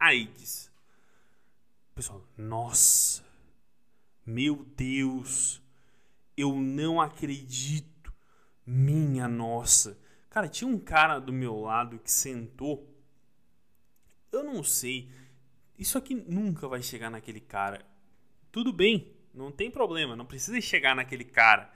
a 0.00 0.06
AIDS. 0.06 0.74
Pessoal, 1.96 2.22
nossa, 2.36 3.24
meu 4.26 4.66
Deus, 4.76 5.62
eu 6.36 6.54
não 6.54 7.00
acredito, 7.00 8.12
minha 8.66 9.26
nossa. 9.26 9.98
Cara, 10.28 10.46
tinha 10.46 10.68
um 10.68 10.78
cara 10.78 11.18
do 11.18 11.32
meu 11.32 11.58
lado 11.58 11.98
que 11.98 12.12
sentou. 12.12 12.86
Eu 14.30 14.44
não 14.44 14.62
sei, 14.62 15.10
isso 15.78 15.96
aqui 15.96 16.14
nunca 16.14 16.68
vai 16.68 16.82
chegar 16.82 17.08
naquele 17.08 17.40
cara. 17.40 17.82
Tudo 18.52 18.74
bem, 18.74 19.16
não 19.32 19.50
tem 19.50 19.70
problema, 19.70 20.14
não 20.14 20.26
precisa 20.26 20.60
chegar 20.60 20.94
naquele 20.94 21.24
cara. 21.24 21.72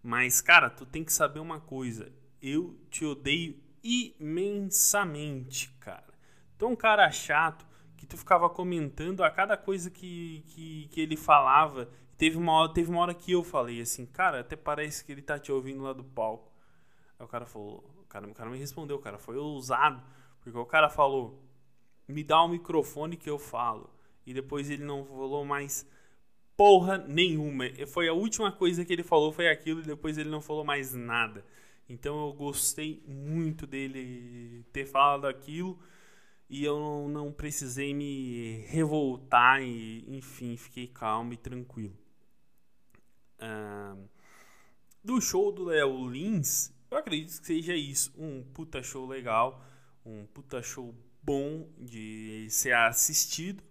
Mas, 0.00 0.40
cara, 0.40 0.70
tu 0.70 0.86
tem 0.86 1.02
que 1.02 1.12
saber 1.12 1.40
uma 1.40 1.58
coisa. 1.58 2.12
Eu 2.40 2.78
te 2.90 3.04
odeio 3.04 3.60
imensamente, 3.82 5.68
cara. 5.80 6.14
Tu 6.56 6.64
é 6.64 6.68
um 6.68 6.76
cara 6.76 7.10
chato 7.10 7.66
que 7.98 8.06
tu 8.06 8.16
ficava 8.16 8.48
comentando 8.48 9.24
a 9.24 9.30
cada 9.30 9.56
coisa 9.56 9.90
que, 9.90 10.44
que, 10.46 10.88
que 10.92 11.00
ele 11.00 11.16
falava. 11.16 11.90
Teve 12.16 12.36
uma, 12.36 12.52
hora, 12.52 12.72
teve 12.72 12.90
uma 12.90 13.00
hora 13.00 13.12
que 13.12 13.32
eu 13.32 13.42
falei 13.42 13.80
assim, 13.80 14.06
cara, 14.06 14.40
até 14.40 14.56
parece 14.56 15.04
que 15.04 15.12
ele 15.12 15.20
tá 15.20 15.38
te 15.38 15.50
ouvindo 15.52 15.82
lá 15.82 15.92
do 15.92 16.04
palco. 16.04 16.50
Aí 17.18 17.26
o 17.26 17.28
cara 17.28 17.44
falou, 17.44 17.84
o 18.00 18.04
cara, 18.06 18.26
o 18.26 18.34
cara 18.34 18.48
me 18.48 18.58
respondeu, 18.58 18.98
cara, 19.00 19.18
foi 19.18 19.36
ousado, 19.36 20.02
porque 20.40 20.56
o 20.56 20.64
cara 20.64 20.88
falou, 20.88 21.42
me 22.06 22.22
dá 22.22 22.40
o 22.40 22.46
um 22.46 22.50
microfone 22.50 23.16
que 23.16 23.28
eu 23.28 23.38
falo. 23.38 23.90
E 24.24 24.32
depois 24.32 24.70
ele 24.70 24.84
não 24.84 25.04
falou 25.04 25.44
mais 25.44 25.86
porra 26.56 26.98
nenhuma. 26.98 27.64
Foi 27.88 28.08
a 28.08 28.12
última 28.12 28.52
coisa 28.52 28.84
que 28.84 28.92
ele 28.92 29.02
falou, 29.02 29.32
foi 29.32 29.48
aquilo, 29.48 29.80
e 29.80 29.84
depois 29.84 30.18
ele 30.18 30.30
não 30.30 30.40
falou 30.40 30.64
mais 30.64 30.94
nada. 30.94 31.44
Então 31.88 32.26
eu 32.26 32.32
gostei 32.32 33.02
muito 33.06 33.66
dele 33.66 34.64
ter 34.72 34.86
falado 34.86 35.26
aquilo 35.26 35.78
e 36.48 36.64
eu 36.64 37.08
não, 37.08 37.32
precisei 37.32 37.92
me 37.92 38.62
revoltar 38.68 39.62
e, 39.62 40.04
enfim, 40.08 40.56
fiquei 40.56 40.86
calmo 40.86 41.32
e 41.32 41.36
tranquilo. 41.36 41.96
Uh, 43.38 44.08
do 45.04 45.20
show 45.20 45.52
do 45.52 45.64
Léo 45.64 46.08
Lins, 46.08 46.72
eu 46.90 46.96
acredito 46.96 47.40
que 47.40 47.46
seja 47.46 47.74
isso, 47.74 48.12
um 48.16 48.42
puta 48.42 48.82
show 48.82 49.06
legal, 49.06 49.62
um 50.04 50.26
puta 50.26 50.62
show 50.62 50.94
bom 51.22 51.68
de 51.78 52.48
ser 52.50 52.74
assistido. 52.74 53.62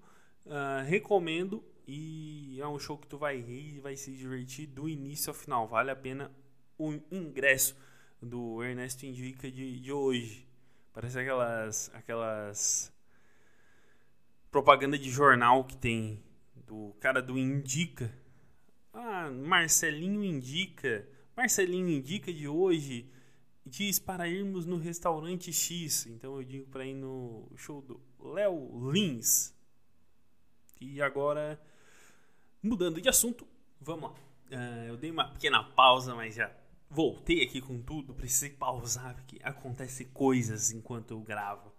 Uh, 0.45 0.85
recomendo 0.85 1.63
e 1.87 2.59
é 2.61 2.67
um 2.67 2.79
show 2.79 2.97
que 2.97 3.07
tu 3.07 3.17
vai 3.17 3.37
rir 3.39 3.75
e 3.75 3.79
vai 3.79 3.95
se 3.95 4.11
divertir 4.11 4.67
do 4.67 4.87
início 4.87 5.31
ao 5.31 5.33
final. 5.33 5.67
Vale 5.67 5.89
a 5.89 5.95
pena 5.95 6.31
o 6.77 6.93
ingresso 7.11 7.75
do 8.21 8.63
Ernesto 8.63 9.05
Indica 9.05 9.51
de, 9.51 9.79
de 9.79 9.91
hoje. 9.91 10.46
Parece 10.97 11.19
aquelas 11.19 11.91
aquelas 11.93 12.91
propaganda 14.49 14.97
de 14.97 15.11
jornal 15.11 15.63
que 15.63 15.77
tem 15.77 16.23
do 16.65 16.95
cara 16.99 17.21
do 17.21 17.37
Indica. 17.37 18.11
Ah, 18.91 19.29
Marcelinho 19.29 20.23
Indica. 20.23 21.07
Marcelinho 21.35 21.87
Indica 21.87 22.33
de 22.33 22.47
hoje 22.47 23.07
diz 23.63 23.99
para 23.99 24.27
irmos 24.27 24.65
no 24.65 24.79
restaurante 24.79 25.53
X. 25.53 26.07
Então 26.07 26.35
eu 26.35 26.43
digo 26.43 26.65
para 26.65 26.83
ir 26.83 26.95
no 26.95 27.47
show 27.55 27.79
do 27.79 28.01
Léo 28.19 28.91
Lins. 28.91 29.53
E 30.81 30.99
agora, 30.99 31.61
mudando 32.59 32.99
de 32.99 33.07
assunto, 33.07 33.47
vamos 33.79 34.09
lá. 34.09 34.15
Uh, 34.49 34.87
eu 34.87 34.97
dei 34.97 35.11
uma 35.11 35.29
pequena 35.29 35.63
pausa, 35.63 36.15
mas 36.15 36.33
já 36.33 36.51
voltei 36.89 37.43
aqui 37.43 37.61
com 37.61 37.81
tudo, 37.81 38.13
precisei 38.13 38.49
pausar 38.49 39.15
porque 39.15 39.39
acontecem 39.43 40.07
coisas 40.07 40.71
enquanto 40.71 41.11
eu 41.11 41.19
gravo. 41.19 41.71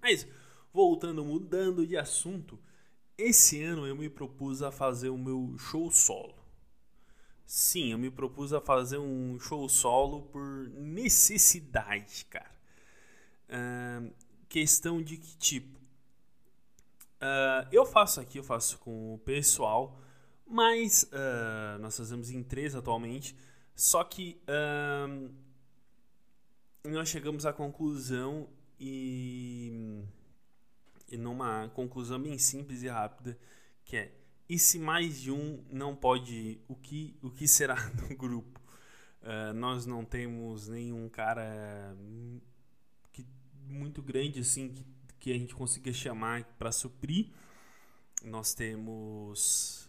Mas 0.00 0.26
voltando, 0.72 1.24
mudando 1.24 1.86
de 1.86 1.96
assunto, 1.96 2.58
esse 3.16 3.62
ano 3.62 3.86
eu 3.86 3.94
me 3.94 4.08
propus 4.08 4.62
a 4.62 4.72
fazer 4.72 5.10
o 5.10 5.18
meu 5.18 5.56
show 5.58 5.90
solo. 5.90 6.34
Sim, 7.44 7.92
eu 7.92 7.98
me 7.98 8.10
propus 8.10 8.52
a 8.52 8.60
fazer 8.60 8.98
um 8.98 9.38
show 9.38 9.68
solo 9.68 10.22
por 10.22 10.68
necessidade, 10.70 12.24
cara. 12.30 12.50
Uh, 13.48 14.12
questão 14.48 15.02
de 15.02 15.18
que 15.18 15.36
tipo? 15.36 15.78
Uh, 17.20 17.68
eu 17.70 17.84
faço 17.84 18.20
aqui, 18.20 18.38
eu 18.38 18.44
faço 18.44 18.78
com 18.78 19.14
o 19.14 19.18
pessoal, 19.18 20.00
mas 20.46 21.04
uh, 21.12 21.78
nós 21.78 21.96
fazemos 21.96 22.30
em 22.30 22.42
três 22.42 22.74
atualmente 22.74 23.36
só 23.82 24.04
que 24.04 24.40
um, 25.08 25.28
nós 26.88 27.08
chegamos 27.08 27.44
à 27.44 27.52
conclusão 27.52 28.48
e, 28.78 30.04
e 31.10 31.16
numa 31.16 31.68
conclusão 31.70 32.22
bem 32.22 32.38
simples 32.38 32.84
e 32.84 32.88
rápida 32.88 33.36
que 33.84 33.96
é 33.96 34.12
e 34.48 34.56
se 34.56 34.78
mais 34.78 35.20
de 35.20 35.32
um 35.32 35.64
não 35.68 35.96
pode 35.96 36.32
ir, 36.32 36.64
o 36.68 36.76
que, 36.76 37.16
o 37.20 37.28
que 37.28 37.48
será 37.48 37.74
do 37.90 38.14
grupo? 38.14 38.60
Uh, 39.20 39.52
nós 39.52 39.84
não 39.84 40.04
temos 40.04 40.68
nenhum 40.68 41.08
cara 41.08 41.96
que, 43.12 43.26
muito 43.66 44.00
grande 44.00 44.38
assim 44.38 44.68
que, 44.68 44.86
que 45.18 45.32
a 45.32 45.34
gente 45.36 45.56
consiga 45.56 45.92
chamar 45.92 46.44
para 46.56 46.70
suprir. 46.70 47.30
Nós 48.24 48.54
temos 48.54 49.81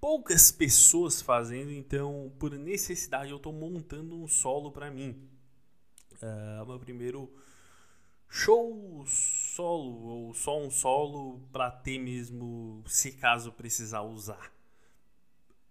poucas 0.00 0.50
pessoas 0.50 1.20
fazendo, 1.20 1.72
então 1.72 2.32
por 2.38 2.52
necessidade 2.52 3.30
eu 3.30 3.36
estou 3.36 3.52
montando 3.52 4.20
um 4.20 4.28
solo 4.28 4.70
para 4.70 4.90
mim. 4.90 5.28
O 6.62 6.66
meu 6.66 6.78
primeiro 6.78 7.32
show 8.28 9.04
solo 9.06 10.06
ou 10.06 10.34
só 10.34 10.60
um 10.60 10.70
solo 10.70 11.40
para 11.52 11.70
ter 11.70 11.98
mesmo, 11.98 12.82
se 12.86 13.12
caso 13.12 13.52
precisar 13.52 14.02
usar. 14.02 14.52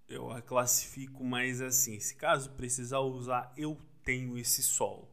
Eu 0.08 0.32
a 0.32 0.42
classifico 0.42 1.24
mais 1.24 1.62
assim, 1.62 2.00
se 2.00 2.16
caso 2.16 2.50
precisar 2.52 3.00
usar, 3.00 3.54
eu 3.58 3.78
tenho 4.04 4.38
esse 4.38 4.64
solo. 4.64 5.08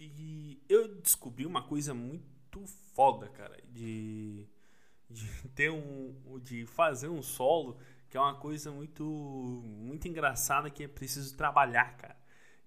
E 0.00 0.62
eu 0.68 0.94
descobri 1.00 1.44
uma 1.44 1.62
coisa 1.62 1.92
muito 1.92 2.64
foda, 2.94 3.28
cara, 3.28 3.60
de, 3.72 4.46
de 5.10 5.26
ter 5.54 5.70
um 5.70 6.38
de 6.40 6.64
fazer 6.66 7.08
um 7.08 7.22
solo 7.22 7.76
que 8.08 8.16
é 8.16 8.20
uma 8.20 8.34
coisa 8.34 8.70
muito 8.70 9.04
muito 9.04 10.08
engraçada 10.08 10.70
que 10.70 10.84
é 10.84 10.88
preciso 10.88 11.36
trabalhar, 11.36 11.96
cara. 11.96 12.16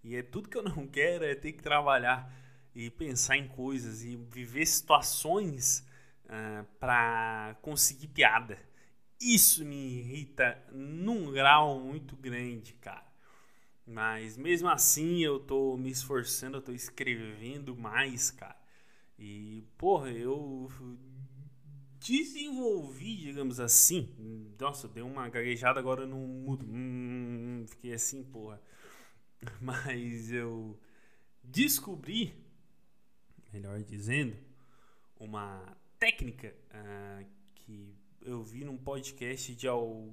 E 0.03 0.15
é 0.15 0.23
tudo 0.23 0.49
que 0.49 0.57
eu 0.57 0.63
não 0.63 0.85
quero 0.87 1.25
é 1.25 1.35
ter 1.35 1.53
que 1.53 1.63
trabalhar 1.63 2.31
e 2.75 2.89
pensar 2.89 3.37
em 3.37 3.47
coisas 3.47 4.03
e 4.03 4.15
viver 4.15 4.65
situações 4.65 5.79
uh, 6.25 6.29
ah, 6.29 6.65
para 6.79 7.57
conseguir 7.61 8.07
piada. 8.07 8.57
Isso 9.19 9.63
me 9.65 9.99
irrita 9.99 10.57
num 10.71 11.31
grau 11.31 11.79
muito 11.79 12.15
grande, 12.15 12.73
cara. 12.73 13.11
Mas 13.85 14.37
mesmo 14.37 14.69
assim 14.69 15.19
eu 15.19 15.39
tô 15.39 15.77
me 15.77 15.91
esforçando, 15.91 16.57
eu 16.57 16.61
tô 16.61 16.71
escrevendo 16.71 17.75
mais, 17.75 18.31
cara. 18.31 18.55
E, 19.19 19.63
porra, 19.77 20.09
eu 20.09 20.67
desenvolvi, 22.01 23.15
digamos 23.15 23.59
assim. 23.59 24.09
Nossa, 24.59 24.87
deu 24.87 25.05
uma 25.05 25.29
gaguejada 25.29 25.79
agora 25.79 26.05
no 26.05 26.17
mudo. 26.17 26.65
Hum, 26.67 27.63
fiquei 27.67 27.93
assim, 27.93 28.23
porra. 28.23 28.59
Mas 29.61 30.31
eu 30.31 30.79
descobri, 31.43 32.33
melhor 33.53 33.81
dizendo, 33.83 34.35
uma 35.19 35.77
técnica 35.99 36.55
uh, 36.73 37.25
que 37.53 37.95
eu 38.21 38.43
vi 38.43 38.65
num 38.65 38.77
podcast 38.77 39.53
de 39.53 39.67
ao, 39.67 40.11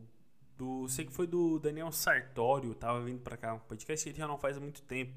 do 0.58 0.86
sei 0.88 1.06
que 1.06 1.12
foi 1.12 1.26
do 1.26 1.58
Daniel 1.58 1.90
Sartório, 1.90 2.74
tava 2.74 3.02
vindo 3.02 3.20
para 3.20 3.36
cá, 3.36 3.54
um 3.54 3.60
podcast 3.60 4.04
que 4.04 4.10
ele 4.10 4.18
já 4.18 4.26
não 4.26 4.38
faz 4.38 4.58
há 4.58 4.60
muito 4.60 4.82
tempo, 4.82 5.14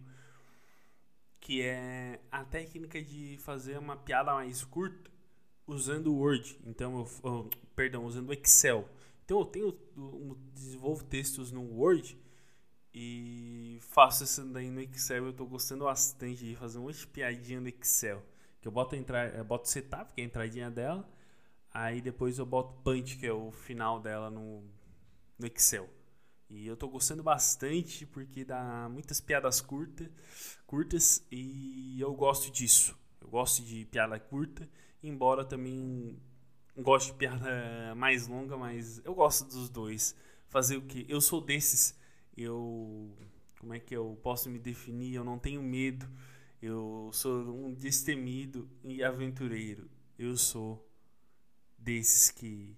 que 1.39 1.61
é 1.61 2.21
a 2.31 2.45
técnica 2.45 3.01
de 3.01 3.37
fazer 3.39 3.77
uma 3.77 3.97
piada 3.97 4.33
mais 4.33 4.63
curta 4.63 5.11
usando 5.65 6.07
o 6.07 6.17
Word. 6.17 6.59
Então 6.65 6.99
eu, 6.99 7.09
oh, 7.23 7.49
perdão, 7.75 8.05
usando 8.05 8.33
Excel. 8.33 8.87
Então 9.25 9.39
eu 9.39 9.45
tenho 9.45 9.77
desenvolvo 10.53 11.03
textos 11.03 11.51
no 11.51 11.61
Word 11.61 12.17
e 12.93 13.79
faço 13.81 14.23
isso 14.23 14.43
daí 14.45 14.69
no 14.69 14.81
Excel. 14.81 15.25
Eu 15.25 15.33
tô 15.33 15.45
gostando 15.45 15.85
bastante 15.85 16.45
de 16.45 16.55
fazer 16.55 16.79
uma 16.79 16.91
piadinha 17.11 17.61
no 17.61 17.67
Excel. 17.67 18.23
Que 18.59 18.67
eu 18.67 18.71
boto, 18.71 18.95
entrar, 18.95 19.43
boto 19.43 19.67
setup, 19.67 20.13
que 20.13 20.21
é 20.21 20.23
a 20.23 20.27
entradinha 20.27 20.69
dela. 20.69 21.09
Aí 21.73 22.01
depois 22.01 22.37
eu 22.37 22.45
boto 22.45 22.73
punch, 22.83 23.17
que 23.17 23.25
é 23.25 23.33
o 23.33 23.51
final 23.51 23.99
dela 23.99 24.29
no, 24.29 24.63
no 25.39 25.47
Excel. 25.47 25.89
E 26.49 26.67
eu 26.67 26.75
tô 26.75 26.89
gostando 26.89 27.23
bastante 27.23 28.05
porque 28.05 28.43
dá 28.43 28.89
muitas 28.91 29.21
piadas 29.21 29.61
curtas 29.61 31.25
e 31.31 31.97
eu 31.97 32.13
gosto 32.13 32.51
disso. 32.51 32.93
Eu 33.21 33.29
gosto 33.29 33.63
de 33.63 33.85
piada 33.85 34.19
curta, 34.19 34.69
embora 35.03 35.45
também 35.45 36.17
goste 36.77 37.11
de 37.11 37.17
piada 37.17 37.95
mais 37.95 38.27
longa, 38.27 38.57
mas 38.57 39.01
eu 39.03 39.13
gosto 39.13 39.45
dos 39.45 39.69
dois. 39.69 40.15
Fazer 40.47 40.77
o 40.77 40.81
que? 40.81 41.05
Eu 41.07 41.21
sou 41.21 41.41
desses. 41.41 41.97
Eu 42.35 43.11
como 43.59 43.73
é 43.73 43.79
que 43.79 43.95
eu 43.95 44.17
posso 44.23 44.49
me 44.49 44.57
definir? 44.57 45.15
Eu 45.15 45.23
não 45.23 45.37
tenho 45.37 45.61
medo 45.61 46.07
eu 46.61 47.09
sou 47.11 47.41
um 47.49 47.73
destemido 47.73 48.69
e 48.83 49.03
aventureiro. 49.03 49.89
Eu 50.17 50.37
sou 50.37 50.87
desses 51.75 52.29
que 52.29 52.77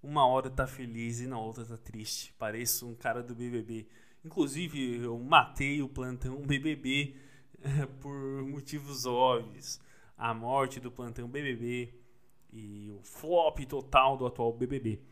uma 0.00 0.24
hora 0.24 0.48
tá 0.48 0.68
feliz 0.68 1.20
e 1.20 1.26
na 1.26 1.36
outra 1.36 1.64
tá 1.64 1.76
triste. 1.76 2.32
Pareço 2.38 2.86
um 2.86 2.94
cara 2.94 3.20
do 3.20 3.34
BBB. 3.34 3.88
Inclusive, 4.24 4.98
eu 5.02 5.18
matei 5.18 5.82
o 5.82 5.88
plantão 5.88 6.40
BBB 6.42 7.16
por 8.00 8.16
motivos 8.44 9.04
óbvios. 9.04 9.80
A 10.22 10.32
morte 10.32 10.78
do 10.78 10.88
plantão 10.88 11.28
BBB 11.28 11.92
e 12.52 12.92
o 12.92 13.02
flop 13.02 13.58
total 13.66 14.16
do 14.16 14.24
atual 14.24 14.52
BBB. 14.52 15.02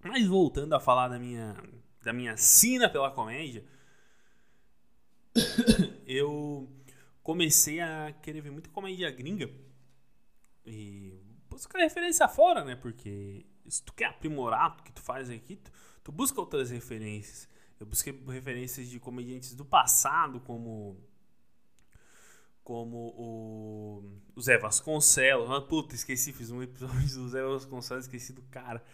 Mas 0.00 0.28
voltando 0.28 0.74
a 0.74 0.80
falar 0.80 1.08
da 1.08 1.18
minha 1.18 1.56
da 2.04 2.12
minha 2.12 2.36
sina 2.36 2.88
pela 2.88 3.10
comédia, 3.10 3.64
eu 6.06 6.70
comecei 7.20 7.80
a 7.80 8.12
querer 8.22 8.40
ver 8.40 8.52
muita 8.52 8.70
comédia 8.70 9.10
gringa 9.10 9.50
e 10.64 11.20
buscar 11.50 11.80
referência 11.80 12.28
fora, 12.28 12.64
né? 12.64 12.76
Porque 12.76 13.44
se 13.66 13.82
tu 13.82 13.92
quer 13.92 14.04
aprimorar 14.04 14.78
o 14.78 14.82
que 14.84 14.92
tu 14.92 15.02
faz 15.02 15.28
aqui, 15.30 15.56
tu, 15.56 15.72
tu 16.04 16.12
busca 16.12 16.40
outras 16.40 16.70
referências. 16.70 17.48
Eu 17.80 17.86
busquei 17.86 18.12
referências 18.28 18.88
de 18.88 19.00
comediantes 19.00 19.52
do 19.56 19.64
passado, 19.64 20.38
como 20.38 20.96
como 22.68 23.14
o, 23.16 24.04
o 24.36 24.42
Zé 24.42 24.58
Vasconcelos. 24.58 25.50
Ah, 25.50 25.62
puta, 25.62 25.94
esqueci, 25.94 26.34
fiz 26.34 26.50
um 26.50 26.62
episódio 26.62 27.08
do 27.16 27.28
Zé 27.30 27.42
Vasconcelos, 27.42 28.04
esqueci 28.04 28.34
do 28.34 28.42
cara. 28.42 28.84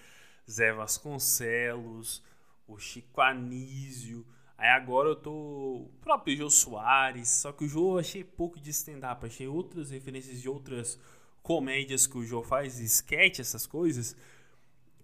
Zé 0.48 0.72
Vasconcelos, 0.72 2.22
o 2.68 2.78
Chico 2.78 3.20
Anísio, 3.20 4.24
Aí 4.56 4.68
agora 4.68 5.08
eu 5.08 5.16
tô. 5.16 5.32
O 5.32 5.90
próprio 6.00 6.36
Jô 6.36 6.48
Soares. 6.48 7.28
Só 7.28 7.50
que 7.50 7.64
o 7.64 7.68
Jô 7.68 7.94
eu 7.94 7.98
achei 7.98 8.22
pouco 8.22 8.60
de 8.60 8.70
stand-up. 8.70 9.26
Achei 9.26 9.48
outras 9.48 9.90
referências 9.90 10.40
de 10.40 10.48
outras 10.48 10.96
comédias 11.42 12.06
que 12.06 12.16
o 12.16 12.24
Jô 12.24 12.44
faz, 12.44 12.78
sketch, 12.78 13.40
essas 13.40 13.66
coisas. 13.66 14.16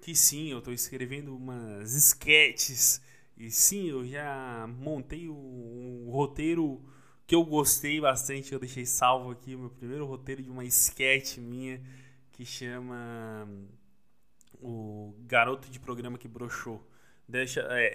Que 0.00 0.14
sim, 0.14 0.46
eu 0.52 0.62
tô 0.62 0.70
escrevendo 0.70 1.36
umas 1.36 1.92
sketches. 1.92 3.02
E 3.36 3.50
sim, 3.50 3.88
eu 3.88 4.06
já 4.06 4.68
montei 4.78 5.28
um, 5.28 6.06
um 6.06 6.10
roteiro 6.12 6.80
que 7.30 7.34
eu 7.36 7.44
gostei 7.44 8.00
bastante. 8.00 8.52
Eu 8.52 8.58
deixei 8.58 8.84
salvo 8.84 9.30
aqui 9.30 9.54
o 9.54 9.60
meu 9.60 9.70
primeiro 9.70 10.04
roteiro 10.04 10.42
de 10.42 10.50
uma 10.50 10.64
sketch 10.64 11.36
minha 11.38 11.80
que 12.32 12.44
chama 12.44 13.48
O 14.54 15.14
Garoto 15.28 15.70
de 15.70 15.78
Programa 15.78 16.18
que 16.18 16.26
Broxou. 16.26 16.84
Deixa, 17.28 17.60
é, 17.70 17.86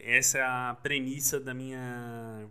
é, 0.00 0.16
essa 0.16 0.38
é 0.38 0.42
a 0.42 0.76
premissa 0.82 1.38
da 1.38 1.54
minha 1.54 2.50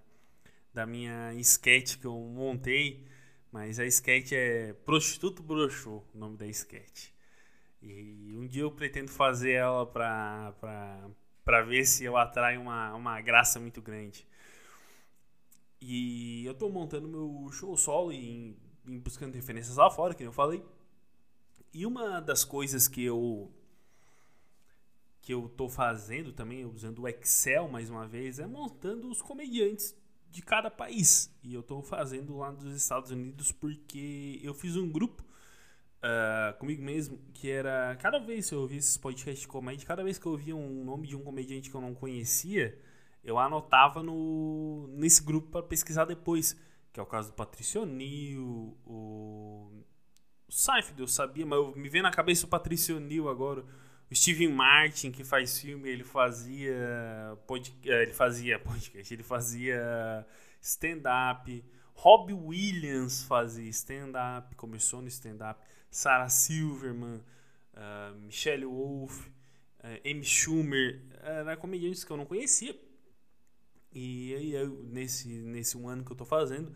da 0.73 0.85
minha 0.85 1.33
sketch 1.33 1.97
que 1.97 2.07
eu 2.07 2.17
montei, 2.17 3.05
mas 3.51 3.77
a 3.77 3.85
sketch 3.85 4.31
é 4.31 4.71
Prostituto 4.85 5.43
Broxô, 5.43 6.01
o 6.15 6.17
nome 6.17 6.37
da 6.37 6.47
sketch. 6.47 7.09
E 7.81 8.33
um 8.37 8.47
dia 8.47 8.61
eu 8.61 8.71
pretendo 8.71 9.11
fazer 9.11 9.51
ela 9.51 9.85
pra 9.85 11.61
ver 11.67 11.85
se 11.85 12.05
eu 12.05 12.15
atraio 12.15 12.61
uma, 12.61 12.93
uma 12.95 13.19
graça 13.19 13.59
muito 13.59 13.81
grande. 13.81 14.25
E 15.81 16.45
eu 16.45 16.53
tô 16.53 16.69
montando 16.69 17.07
meu 17.07 17.49
show 17.51 17.75
solo 17.75 18.13
e, 18.13 18.55
e 18.87 18.99
buscando 18.99 19.33
referências 19.33 19.77
lá 19.77 19.89
fora, 19.89 20.13
que 20.13 20.23
eu 20.23 20.31
falei. 20.31 20.63
E 21.73 21.85
uma 21.85 22.19
das 22.19 22.43
coisas 22.43 22.87
que 22.87 23.03
eu 23.03 23.51
que 25.21 25.33
eu 25.33 25.45
estou 25.45 25.69
fazendo 25.69 26.33
também, 26.33 26.65
usando 26.65 27.03
o 27.03 27.07
Excel 27.07 27.67
mais 27.67 27.89
uma 27.89 28.07
vez, 28.07 28.39
é 28.39 28.47
montando 28.47 29.09
os 29.09 29.21
comediantes 29.21 29.95
de 30.31 30.41
cada 30.41 30.71
país. 30.71 31.31
E 31.43 31.53
eu 31.53 31.61
estou 31.61 31.83
fazendo 31.83 32.37
lá 32.37 32.51
dos 32.51 32.75
Estados 32.75 33.11
Unidos 33.11 33.51
porque 33.51 34.39
eu 34.41 34.53
fiz 34.53 34.75
um 34.75 34.89
grupo 34.89 35.23
uh, 36.01 36.57
comigo 36.57 36.81
mesmo 36.81 37.19
que 37.33 37.49
era. 37.49 37.95
Cada 37.97 38.19
vez 38.19 38.49
que 38.49 38.55
eu 38.55 38.61
ouvia 38.61 38.79
esses 38.79 38.97
podcasts 38.97 39.41
de 39.41 39.47
comédia, 39.47 39.85
cada 39.85 40.03
vez 40.03 40.17
que 40.17 40.25
eu 40.25 40.31
ouvia 40.31 40.55
um 40.55 40.83
nome 40.83 41.07
de 41.07 41.15
um 41.15 41.23
comediante 41.23 41.69
que 41.69 41.75
eu 41.75 41.81
não 41.81 41.93
conhecia, 41.93 42.77
eu 43.23 43.37
anotava 43.37 44.01
no, 44.01 44.87
nesse 44.89 45.23
grupo 45.23 45.49
para 45.49 45.63
pesquisar 45.63 46.05
depois. 46.05 46.55
Que 46.91 46.99
é 46.99 47.03
o 47.03 47.05
caso 47.05 47.29
do 47.29 47.35
Patricio 47.35 47.85
Nil, 47.85 48.77
o. 48.85 49.83
O 50.47 50.53
Seinfeld 50.53 50.99
eu 50.99 51.07
sabia, 51.07 51.45
mas 51.45 51.73
me 51.75 51.87
vem 51.87 52.01
na 52.01 52.11
cabeça 52.11 52.45
o 52.45 52.49
Patricio 52.49 52.99
Nil 52.99 53.29
agora. 53.29 53.63
O 54.11 54.15
Steven 54.15 54.49
Martin, 54.49 55.09
que 55.09 55.23
faz 55.23 55.57
filme, 55.57 55.89
ele 55.89 56.03
fazia. 56.03 56.75
Eh, 56.75 58.01
ele 58.01 58.11
fazia 58.11 58.59
podcast, 58.59 59.13
ele 59.13 59.23
fazia 59.23 60.27
stand-up. 60.61 61.63
Robbie 61.93 62.33
Williams 62.33 63.23
fazia 63.23 63.69
stand-up, 63.69 64.53
começou 64.55 65.01
no 65.01 65.07
stand-up. 65.07 65.61
Sarah 65.89 66.27
Silverman, 66.27 67.21
uh, 67.73 68.15
Michelle 68.19 68.65
Wolf, 68.65 69.27
uh, 69.27 70.09
Amy 70.09 70.25
Schumer, 70.25 71.01
eram 71.21 71.55
comediantes 71.57 72.03
que 72.03 72.11
eu 72.11 72.17
não 72.17 72.25
conhecia. 72.25 72.75
E 73.93 74.33
aí, 74.35 74.53
eu, 74.53 74.83
nesse, 74.83 75.27
nesse 75.27 75.77
um 75.77 75.87
ano 75.89 76.03
que 76.03 76.11
eu 76.11 76.15
tô 76.15 76.25
fazendo, 76.25 76.73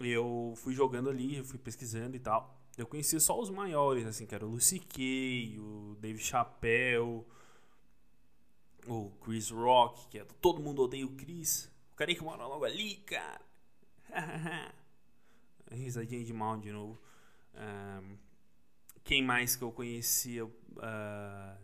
eu 0.00 0.54
fui 0.56 0.74
jogando 0.74 1.10
ali, 1.10 1.36
eu 1.36 1.44
fui 1.44 1.58
pesquisando 1.58 2.16
e 2.16 2.20
tal. 2.20 2.58
Eu 2.76 2.86
conhecia 2.86 3.18
só 3.18 3.38
os 3.38 3.50
maiores, 3.50 4.06
assim, 4.06 4.24
que 4.24 4.34
era 4.34 4.46
o 4.46 4.50
Lucy 4.50 4.78
Kay, 4.78 5.58
o 5.58 5.96
Dave 6.00 6.18
Chappelle, 6.18 7.24
o 8.86 9.10
Chris 9.20 9.50
Rock, 9.50 10.08
que 10.08 10.18
é 10.18 10.24
do 10.24 10.34
Todo 10.34 10.62
Mundo 10.62 10.82
Odeia 10.82 11.04
o 11.04 11.10
Chris. 11.10 11.70
O 11.92 11.96
cara 11.96 12.14
que 12.14 12.22
mora 12.22 12.46
logo 12.46 12.64
ali, 12.64 12.96
cara. 12.96 13.40
Risadinha 15.70 16.24
de 16.24 16.32
mal 16.32 16.56
de 16.56 16.70
novo. 16.70 16.98
Um, 17.54 18.16
quem 19.04 19.22
mais 19.22 19.56
que 19.56 19.64
eu 19.64 19.72
conhecia? 19.72 20.46
Uh, 20.46 21.58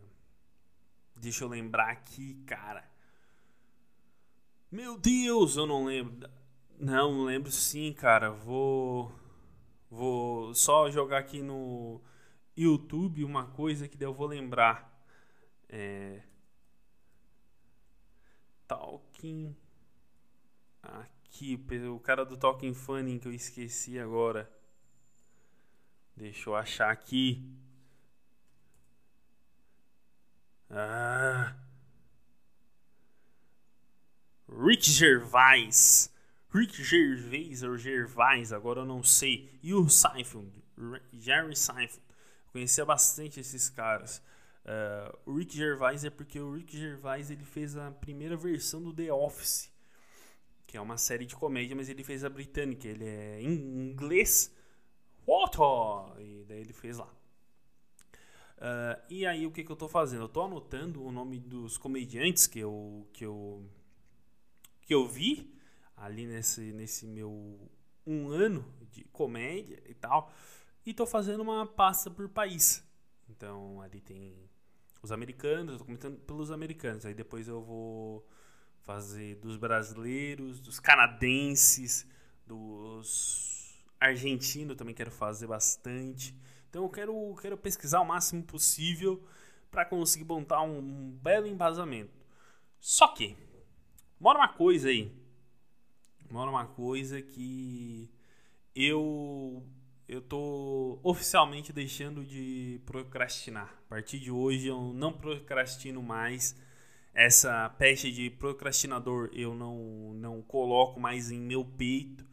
deixa 1.17 1.45
eu 1.45 1.49
lembrar 1.49 1.91
aqui, 1.91 2.35
cara. 2.47 2.85
Meu 4.75 4.99
Deus, 4.99 5.57
eu 5.57 5.67
não 5.67 5.85
lembro. 5.85 6.29
Não, 6.81 7.23
lembro 7.23 7.49
sim, 7.53 7.93
cara. 7.93 8.33
Vou. 8.33 9.15
Vou 9.89 10.53
só 10.53 10.91
jogar 10.91 11.19
aqui 11.19 11.41
no 11.41 12.01
YouTube 12.57 13.23
uma 13.25 13.47
coisa 13.47 13.87
que 13.87 13.97
daí 13.97 14.09
eu 14.09 14.13
vou 14.13 14.27
lembrar. 14.27 14.93
É... 15.69 16.25
Talking. 18.67 19.57
Aqui, 20.83 21.55
o 21.89 22.01
cara 22.01 22.25
do 22.25 22.37
Talking 22.37 22.75
Funny 22.75 23.21
que 23.21 23.29
eu 23.29 23.33
esqueci 23.33 23.97
agora. 23.97 24.51
Deixa 26.17 26.51
eu 26.51 26.57
achar 26.57 26.91
aqui. 26.91 27.49
Ah. 30.69 31.64
Rick 34.49 34.91
Gervais. 34.91 36.13
Rick 36.53 36.83
Gervais 36.83 37.63
ou 37.63 37.77
Gervais, 37.77 38.53
agora 38.53 38.81
eu 38.81 38.85
não 38.85 39.03
sei. 39.03 39.51
E 39.63 39.75
o 39.75 39.89
Seinfeld, 39.89 40.51
Jerry 41.13 41.57
Seinfeld. 41.57 42.03
Conhecia 42.53 42.85
bastante 42.85 43.41
esses 43.41 43.69
caras. 43.69 44.23
Uh, 44.65 45.19
o 45.31 45.37
Rick 45.37 45.57
Gervais 45.57 46.05
é 46.05 46.11
porque 46.11 46.39
o 46.39 46.55
Rick 46.55 46.77
Gervais 46.77 47.31
ele 47.31 47.45
fez 47.45 47.77
a 47.77 47.91
primeira 47.91 48.37
versão 48.37 48.81
do 48.81 48.93
The 48.93 49.13
Office, 49.13 49.71
que 50.67 50.77
é 50.77 50.81
uma 50.81 50.97
série 50.97 51.27
de 51.27 51.35
comédia, 51.35 51.75
mas 51.75 51.89
ele 51.89 52.05
fez 52.05 52.25
a 52.25 52.31
britânica. 52.31 52.87
Ele 52.87 53.05
é 53.05 53.43
em 53.43 53.91
inglês, 53.91 54.55
Water! 55.27 56.21
E 56.21 56.45
daí 56.45 56.61
ele 56.61 56.73
fez 56.73 56.99
lá. 56.99 57.13
Uh, 58.57 59.03
e 59.11 59.27
aí 59.27 59.47
o 59.47 59.51
que, 59.51 59.65
que 59.65 59.73
eu 59.73 59.77
tô 59.77 59.89
fazendo? 59.89 60.23
Eu 60.23 60.29
tô 60.29 60.43
anotando 60.43 61.05
o 61.05 61.11
nome 61.11 61.39
dos 61.39 61.77
comediantes 61.77 62.47
que 62.47 62.61
eu, 62.61 63.07
que 63.13 63.25
eu, 63.25 63.69
que 64.85 64.95
eu 64.95 65.07
vi 65.07 65.55
ali 65.97 66.27
nesse, 66.27 66.73
nesse 66.73 67.07
meu 67.07 67.71
um 68.07 68.29
ano 68.29 68.65
de 68.91 69.05
comédia 69.05 69.83
e 69.87 69.95
tal. 69.95 70.33
E 70.85 70.93
tô 70.93 71.07
fazendo 71.07 71.43
uma 71.43 71.67
pasta 71.67 72.11
por 72.11 72.29
país. 72.29 72.85
Então 73.29 73.81
ali 73.81 74.01
tem 74.01 74.35
os 75.03 75.11
americanos, 75.11 75.73
eu 75.73 75.79
tô 75.79 75.85
comentando 75.85 76.19
pelos 76.21 76.51
americanos. 76.51 77.07
Aí 77.07 77.15
depois 77.15 77.49
eu 77.49 77.63
vou 77.63 78.27
fazer 78.83 79.37
dos 79.37 79.57
brasileiros, 79.57 80.61
dos 80.61 80.79
canadenses, 80.79 82.07
dos 82.47 83.55
argentinos 83.99 84.77
também 84.77 84.95
quero 84.95 85.11
fazer 85.11 85.47
bastante. 85.47 86.35
Então 86.69 86.83
eu 86.83 86.91
quero, 86.91 87.35
quero 87.41 87.57
pesquisar 87.57 88.01
o 88.01 88.05
máximo 88.05 88.43
possível 88.43 89.25
para 89.71 89.85
conseguir 89.85 90.25
montar 90.25 90.61
um, 90.63 91.11
belo 91.23 91.47
embasamento. 91.47 92.13
Só 92.79 93.09
que, 93.09 93.37
mora 94.19 94.39
uma 94.39 94.49
coisa 94.49 94.89
aí. 94.89 95.13
Mora 96.31 96.51
uma 96.51 96.67
coisa 96.67 97.21
que 97.23 98.11
eu 98.75 99.63
eu 100.07 100.21
tô 100.21 100.99
oficialmente 101.03 101.73
deixando 101.73 102.25
de 102.25 102.81
procrastinar. 102.85 103.75
A 103.87 103.89
partir 103.89 104.19
de 104.19 104.31
hoje 104.31 104.67
eu 104.67 104.93
não 104.93 105.13
procrastino 105.13 106.03
mais. 106.03 106.57
Essa 107.15 107.71
peste 107.79 108.11
de 108.11 108.29
procrastinador 108.29 109.31
eu 109.33 109.55
não, 109.55 110.13
não 110.15 110.43
coloco 110.43 110.99
mais 111.01 111.31
em 111.31 111.39
meu 111.39 111.65
peito. 111.65 112.27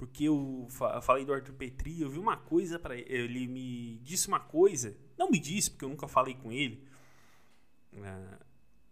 Porque 0.00 0.24
eu 0.24 0.66
falei 1.02 1.26
do 1.26 1.32
Arthur 1.34 1.52
Petri, 1.52 2.00
eu 2.00 2.08
vi 2.08 2.18
uma 2.18 2.34
coisa 2.34 2.78
para 2.78 2.96
ele, 2.96 3.12
ele 3.12 3.46
me 3.46 3.98
disse 3.98 4.28
uma 4.28 4.40
coisa, 4.40 4.96
não 5.18 5.30
me 5.30 5.38
disse 5.38 5.70
porque 5.70 5.84
eu 5.84 5.90
nunca 5.90 6.08
falei 6.08 6.32
com 6.32 6.50
ele, 6.50 6.82
né, 7.92 8.38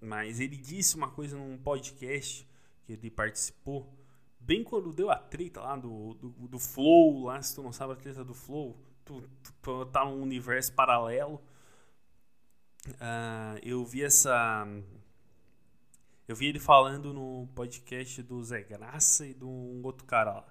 mas 0.01 0.41
ele 0.41 0.57
disse 0.57 0.97
uma 0.97 1.11
coisa 1.11 1.37
num 1.37 1.59
podcast 1.59 2.49
que 2.85 2.93
ele 2.93 3.11
participou, 3.11 3.93
bem 4.41 4.65
quando 4.65 4.93
deu 4.93 5.11
a 5.11 5.17
treta 5.17 5.61
lá 5.61 5.77
do, 5.77 6.15
do, 6.15 6.29
do 6.49 6.59
Flow, 6.59 7.25
lá 7.25 7.43
se 7.43 7.55
tu 7.55 7.63
não 7.63 7.73
sabe 7.73 7.93
a 7.93 7.97
treta 7.97 8.25
do 8.25 8.35
Flow, 8.35 8.79
tu, 9.05 9.23
tu, 9.63 9.87
tá 9.87 10.05
num 10.05 10.23
universo 10.23 10.73
paralelo. 10.73 11.43
Uh, 12.87 13.59
eu 13.63 13.85
vi 13.85 14.03
essa. 14.03 14.67
Eu 16.27 16.37
vi 16.37 16.47
ele 16.47 16.59
falando 16.59 17.13
no 17.13 17.49
podcast 17.55 18.23
do 18.23 18.43
Zé 18.45 18.63
Graça 18.63 19.27
e 19.27 19.35
de 19.35 19.45
um 19.45 19.81
outro 19.83 20.07
cara 20.07 20.33
lá. 20.33 20.47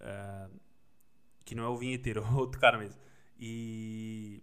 Uh, 0.00 0.60
que 1.44 1.54
não 1.54 1.64
é 1.64 1.68
o 1.68 1.76
vinheteiro, 1.76 2.22
é 2.26 2.30
outro 2.30 2.60
cara 2.60 2.76
mesmo. 2.76 3.00
E, 3.38 4.42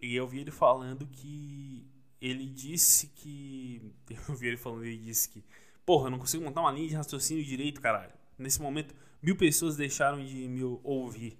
e 0.00 0.14
eu 0.14 0.26
vi 0.26 0.40
ele 0.40 0.50
falando 0.50 1.06
que 1.06 1.86
ele 2.20 2.46
disse 2.46 3.08
que. 3.08 3.82
Eu 4.28 4.34
vi 4.34 4.48
ele 4.48 4.56
falando, 4.56 4.84
ele 4.84 4.98
disse 4.98 5.28
que. 5.28 5.44
Porra, 5.84 6.06
eu 6.06 6.10
não 6.10 6.18
consigo 6.18 6.42
montar 6.42 6.62
uma 6.62 6.72
linha 6.72 6.88
de 6.88 6.94
raciocínio 6.96 7.44
direito, 7.44 7.80
caralho. 7.80 8.12
Nesse 8.36 8.60
momento, 8.60 8.92
mil 9.22 9.36
pessoas 9.36 9.76
deixaram 9.76 10.24
de 10.24 10.34
me 10.48 10.60
ouvir. 10.82 11.38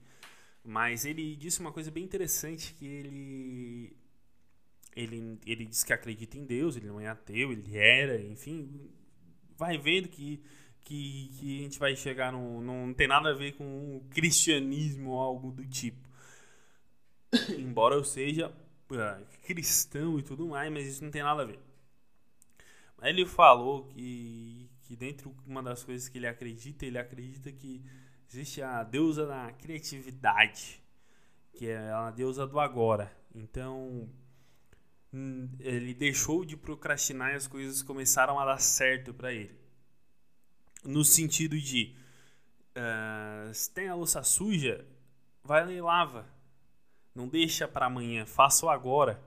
Mas 0.63 1.05
ele 1.05 1.35
disse 1.35 1.59
uma 1.59 1.73
coisa 1.73 1.91
bem 1.91 2.05
interessante 2.05 2.73
que 2.75 2.87
ele. 2.87 3.97
Ele, 4.95 5.39
ele 5.45 5.67
disse 5.67 5.85
que 5.85 5.93
acredita 5.93 6.39
em 6.39 6.45
Deus, 6.45 6.77
ele 6.77 6.87
não 6.87 7.01
é 7.01 7.09
ateu, 7.09 7.51
ele 7.51 7.77
era, 7.77 8.23
enfim. 8.23 8.89
Vai 9.59 9.77
vendo 9.79 10.09
que 10.09 10.41
que, 10.87 11.31
que 11.37 11.59
a 11.59 11.63
gente 11.65 11.79
vai 11.81 11.97
chegar 11.97 12.33
no. 12.33 12.61
Não 12.63 12.95
tem 12.95 13.09
nada 13.09 13.31
a 13.31 13.35
ver 13.35 13.53
com 13.53 13.65
o 13.97 14.07
cristianismo 14.09 15.11
ou 15.11 15.21
algo 15.21 15.51
do 15.51 15.67
tipo. 15.67 16.09
Embora 17.59 17.97
eu 17.97 18.05
seja 18.05 18.55
cristão 19.43 20.19
e 20.19 20.23
tudo 20.23 20.47
mais, 20.47 20.73
mas 20.73 20.87
isso 20.87 21.05
não 21.05 21.11
tem 21.11 21.23
nada 21.23 21.43
a 21.43 21.45
ver. 21.45 21.61
Ele 23.03 23.27
falou 23.27 23.85
que, 23.89 24.71
que 24.83 24.97
dentro 24.97 25.35
uma 25.47 25.63
das 25.63 25.85
coisas 25.85 26.09
que 26.09 26.19
ele 26.19 26.27
acredita, 26.27 26.87
ele 26.87 26.99
acredita 26.99 27.53
que 27.53 27.85
existe 28.29 28.63
a 28.63 28.83
deusa 28.83 29.27
da 29.27 29.53
criatividade, 29.53 30.83
que 31.53 31.69
é 31.69 31.91
a 31.91 32.11
deusa 32.11 32.47
do 32.47 32.59
agora. 32.59 33.15
Então, 33.35 34.09
hum, 35.13 35.49
ele 35.61 35.93
deixou 35.93 36.45
de 36.45 36.57
procrastinar 36.57 37.33
e 37.33 37.37
as 37.37 37.47
coisas 37.47 37.83
começaram 37.83 38.39
a 38.39 38.45
dar 38.45 38.59
certo 38.59 39.13
para 39.13 39.33
ele 39.33 39.67
no 40.87 41.05
sentido 41.05 41.59
de 41.59 41.95
uh, 42.77 43.53
se 43.53 43.71
tem 43.71 43.89
a 43.89 43.95
louça 43.95 44.23
suja, 44.23 44.87
vai 45.43 45.65
lá 45.65 45.73
e 45.73 45.81
lava. 45.81 46.36
Não 47.17 47.27
deixa 47.27 47.67
para 47.67 47.87
amanhã, 47.87 48.27
faça 48.27 48.71
agora. 48.71 49.19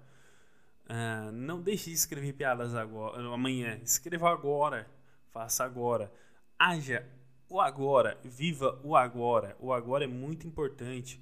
Uh, 0.86 1.32
não 1.32 1.60
deixe 1.60 1.90
de 1.90 1.96
escrever 1.96 2.34
piadas 2.34 2.76
agora, 2.76 3.20
amanhã. 3.34 3.80
Escreva 3.84 4.30
agora, 4.30 4.88
faça 5.32 5.64
agora. 5.64 6.12
Haja 6.58 7.04
o 7.50 7.60
agora, 7.60 8.16
viva 8.24 8.80
o 8.84 8.96
agora. 8.96 9.58
O 9.60 9.74
agora 9.74 10.04
é 10.04 10.08
muito 10.08 10.46
importante. 10.46 11.20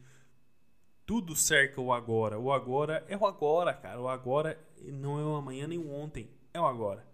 Tudo 1.06 1.38
cerca 1.38 1.80
o 1.80 1.94
agora. 1.94 2.38
O 2.38 2.52
agora 2.52 3.06
é 3.08 3.16
o 3.16 3.26
agora, 3.26 3.74
cara. 3.74 4.02
O 4.02 4.10
agora 4.10 4.60
não 4.84 5.18
é 5.18 5.24
o 5.24 5.36
amanhã 5.36 5.68
nem 5.68 5.80
o 5.80 5.90
ontem, 5.90 6.30
é 6.54 6.60
o 6.60 6.66
agora. 6.66 7.08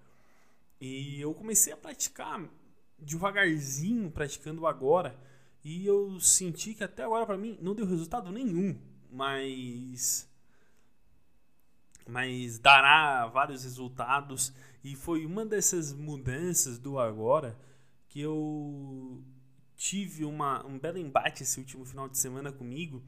E 0.82 1.22
eu 1.22 1.32
comecei 1.34 1.72
a 1.72 1.78
praticar 1.78 2.44
devagarzinho 2.98 4.10
praticando 4.10 4.66
agora 4.66 5.16
e 5.64 5.86
eu 5.86 6.20
senti 6.20 6.74
que 6.74 6.84
até 6.84 7.04
agora 7.04 7.26
para 7.26 7.38
mim 7.38 7.58
não 7.62 7.76
deu 7.76 7.86
resultado 7.86 8.32
nenhum, 8.32 8.78
mas 9.14 10.30
mas 12.06 12.60
dará 12.60 13.28
vários 13.28 13.64
resultados 13.64 14.54
e 14.84 14.96
foi 14.96 15.26
uma 15.26 15.46
dessas 15.46 15.94
mudanças 15.94 16.78
do 16.78 17.00
agora 17.00 17.58
que 18.10 18.20
eu 18.20 19.24
tive 19.78 20.26
uma, 20.26 20.66
um 20.66 20.78
belo 20.78 20.98
embate 20.98 21.44
esse 21.44 21.60
último 21.60 21.86
final 21.86 22.10
de 22.10 22.18
semana 22.18 22.52
comigo 22.52 23.02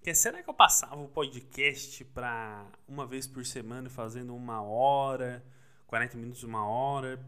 que 0.00 0.08
é 0.08 0.14
será 0.14 0.42
que 0.42 0.48
eu 0.48 0.54
passava 0.54 0.96
o 0.96 1.08
podcast 1.08 2.04
para 2.06 2.66
uma 2.86 3.06
vez 3.06 3.26
por 3.26 3.44
semana 3.44 3.90
fazendo 3.90 4.34
uma 4.34 4.62
hora 4.62 5.44
40 5.86 6.16
minutos 6.16 6.42
uma 6.42 6.66
hora 6.66 7.22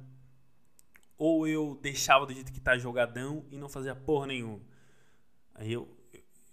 ou 1.21 1.47
eu 1.47 1.79
deixava 1.83 2.25
do 2.25 2.33
jeito 2.33 2.51
que 2.51 2.59
tá 2.59 2.79
jogadão 2.79 3.45
e 3.51 3.59
não 3.59 3.69
fazia 3.69 3.95
porra 3.95 4.29
nenhuma. 4.29 4.59
Aí 5.55 5.71
eu, 5.71 5.87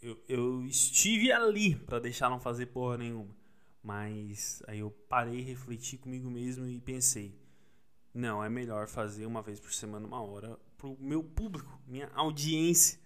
eu, 0.02 0.18
eu 0.28 0.66
estive 0.66 1.32
ali 1.32 1.76
para 1.76 2.00
deixar 2.00 2.30
não 2.30 2.40
fazer 2.40 2.68
porra 2.68 2.98
nenhuma. 2.98 3.36
Mas 3.82 4.62
aí 4.68 4.80
eu 4.80 4.92
parei, 4.92 5.42
refleti 5.42 5.98
comigo 5.98 6.30
mesmo 6.30 6.68
e 6.68 6.80
pensei: 6.82 7.40
não, 8.14 8.44
é 8.44 8.50
melhor 8.50 8.88
fazer 8.88 9.26
uma 9.26 9.42
vez 9.42 9.60
por 9.60 9.74
semana, 9.74 10.08
uma 10.08 10.22
hora, 10.22 10.60
pro 10.78 10.98
meu 11.00 11.24
público, 11.24 11.80
minha 11.88 12.10
audiência. 12.14 13.00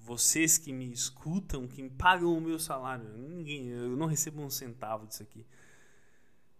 Vocês 0.00 0.56
que 0.56 0.72
me 0.72 0.90
escutam, 0.90 1.68
que 1.68 1.82
me 1.82 1.90
pagam 1.90 2.36
o 2.36 2.40
meu 2.40 2.58
salário. 2.58 3.06
Ninguém, 3.16 3.68
eu 3.68 3.96
não 3.96 4.06
recebo 4.06 4.42
um 4.42 4.50
centavo 4.50 5.06
disso 5.06 5.22
aqui. 5.22 5.46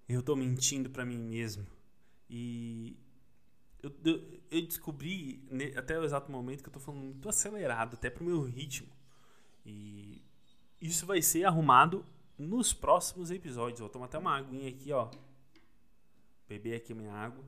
Eu 0.09 0.23
tô 0.23 0.37
mentindo 0.37 0.91
para 0.91 1.05
mim 1.05 1.19
mesmo. 1.19 1.67
E, 2.29 2.97
eu, 3.83 3.95
eu, 4.05 4.41
eu 4.51 4.63
descobri 4.67 5.43
até 5.77 5.99
o 5.99 6.05
exato 6.05 6.31
momento 6.31 6.63
que 6.63 6.69
eu 6.69 6.73
tô 6.73 6.81
falando 6.81 7.03
muito 7.03 7.29
acelerado, 7.29 7.95
até 7.95 8.11
pro 8.11 8.25
meu 8.25 8.43
ritmo. 8.43 8.89
E 9.69 10.23
isso 10.81 11.05
vai 11.05 11.21
ser 11.21 11.45
arrumado 11.45 12.05
nos 12.39 12.73
próximos 12.73 13.31
episódios. 13.31 13.81
Vou 13.81 13.89
tomar 13.91 14.07
até 14.07 14.17
uma 14.17 14.35
aguinha 14.35 14.71
aqui, 14.71 14.91
ó. 14.93 15.11
Beber 16.49 16.77
aqui 16.77 16.95
minha 16.95 17.13
água. 17.13 17.45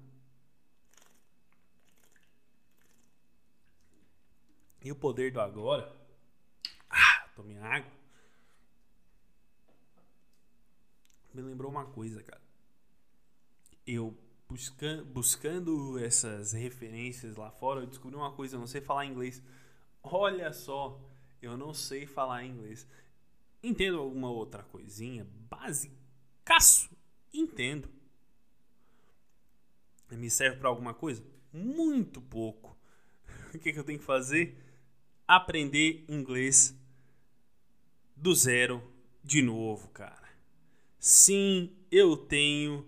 E 4.82 4.92
o 4.92 4.96
poder 4.96 5.32
do 5.32 5.40
agora. 5.40 5.90
Ah, 6.90 7.26
tomei 7.34 7.56
água. 7.58 7.90
Me 11.32 11.40
lembrou 11.40 11.70
uma 11.70 11.86
coisa, 11.86 12.22
cara. 12.22 12.42
Eu 13.86 14.14
busca, 14.46 15.02
buscando 15.04 15.98
essas 15.98 16.52
referências 16.52 17.36
lá 17.36 17.50
fora, 17.50 17.80
eu 17.80 17.86
descobri 17.86 18.16
uma 18.16 18.32
coisa, 18.32 18.56
eu 18.56 18.60
não 18.60 18.66
sei 18.66 18.82
falar 18.82 19.06
inglês. 19.06 19.42
Olha 20.02 20.52
só, 20.52 21.00
eu 21.40 21.56
não 21.56 21.74
sei 21.74 22.06
falar 22.06 22.44
inglês. 22.44 22.86
Entendo 23.62 23.98
alguma 23.98 24.30
outra 24.30 24.62
coisinha, 24.62 25.26
basicaço, 25.48 26.90
entendo. 27.32 27.88
Me 30.10 30.30
serve 30.30 30.58
para 30.58 30.68
alguma 30.68 30.92
coisa? 30.92 31.22
muito 31.52 32.20
pouco. 32.20 32.76
O 33.54 33.58
que, 33.58 33.72
que 33.72 33.78
eu 33.78 33.84
tenho 33.84 33.98
que 33.98 34.04
fazer? 34.04 34.56
Aprender 35.26 36.04
inglês 36.08 36.76
do 38.14 38.32
zero 38.32 38.80
de 39.24 39.42
novo, 39.42 39.88
cara. 39.88 40.28
Sim, 41.00 41.72
eu 41.90 42.16
tenho 42.16 42.86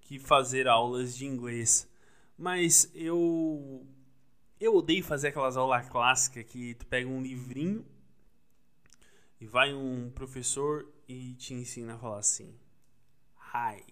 que 0.00 0.20
fazer 0.20 0.68
aulas 0.68 1.16
de 1.16 1.26
inglês, 1.26 1.90
mas 2.38 2.90
eu 2.94 3.84
eu 4.60 4.76
odeio 4.76 5.02
fazer 5.02 5.28
aquelas 5.28 5.56
aulas 5.56 5.88
clássicas 5.88 6.44
que 6.44 6.74
tu 6.74 6.86
pega 6.86 7.08
um 7.08 7.20
livrinho 7.20 7.84
e 9.40 9.46
vai 9.46 9.74
um 9.74 10.10
professor 10.10 10.86
e 11.08 11.34
te 11.34 11.54
ensina 11.54 11.94
a 11.94 11.98
falar 11.98 12.18
assim: 12.18 12.58
Hi. 13.52 13.84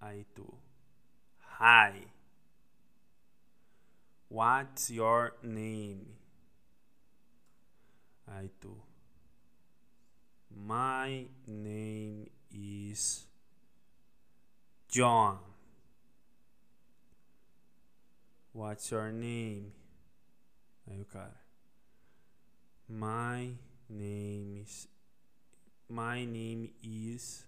Aí 0.00 0.24
tu. 0.34 0.46
Hi. 1.60 2.06
What's 4.30 4.90
your 4.90 5.34
name? 5.42 6.16
Aí 8.26 8.48
tu. 8.60 8.76
My 10.50 11.28
name 11.46 12.30
is 12.50 13.26
John. 14.88 15.38
What's 18.52 18.90
your 18.90 19.12
name? 19.12 19.72
Aí 20.88 21.00
o 21.00 21.04
cara. 21.04 21.45
My 22.88 23.50
name 23.88 24.62
is. 24.62 24.86
My 25.88 26.24
name 26.24 26.70
is. 26.82 27.44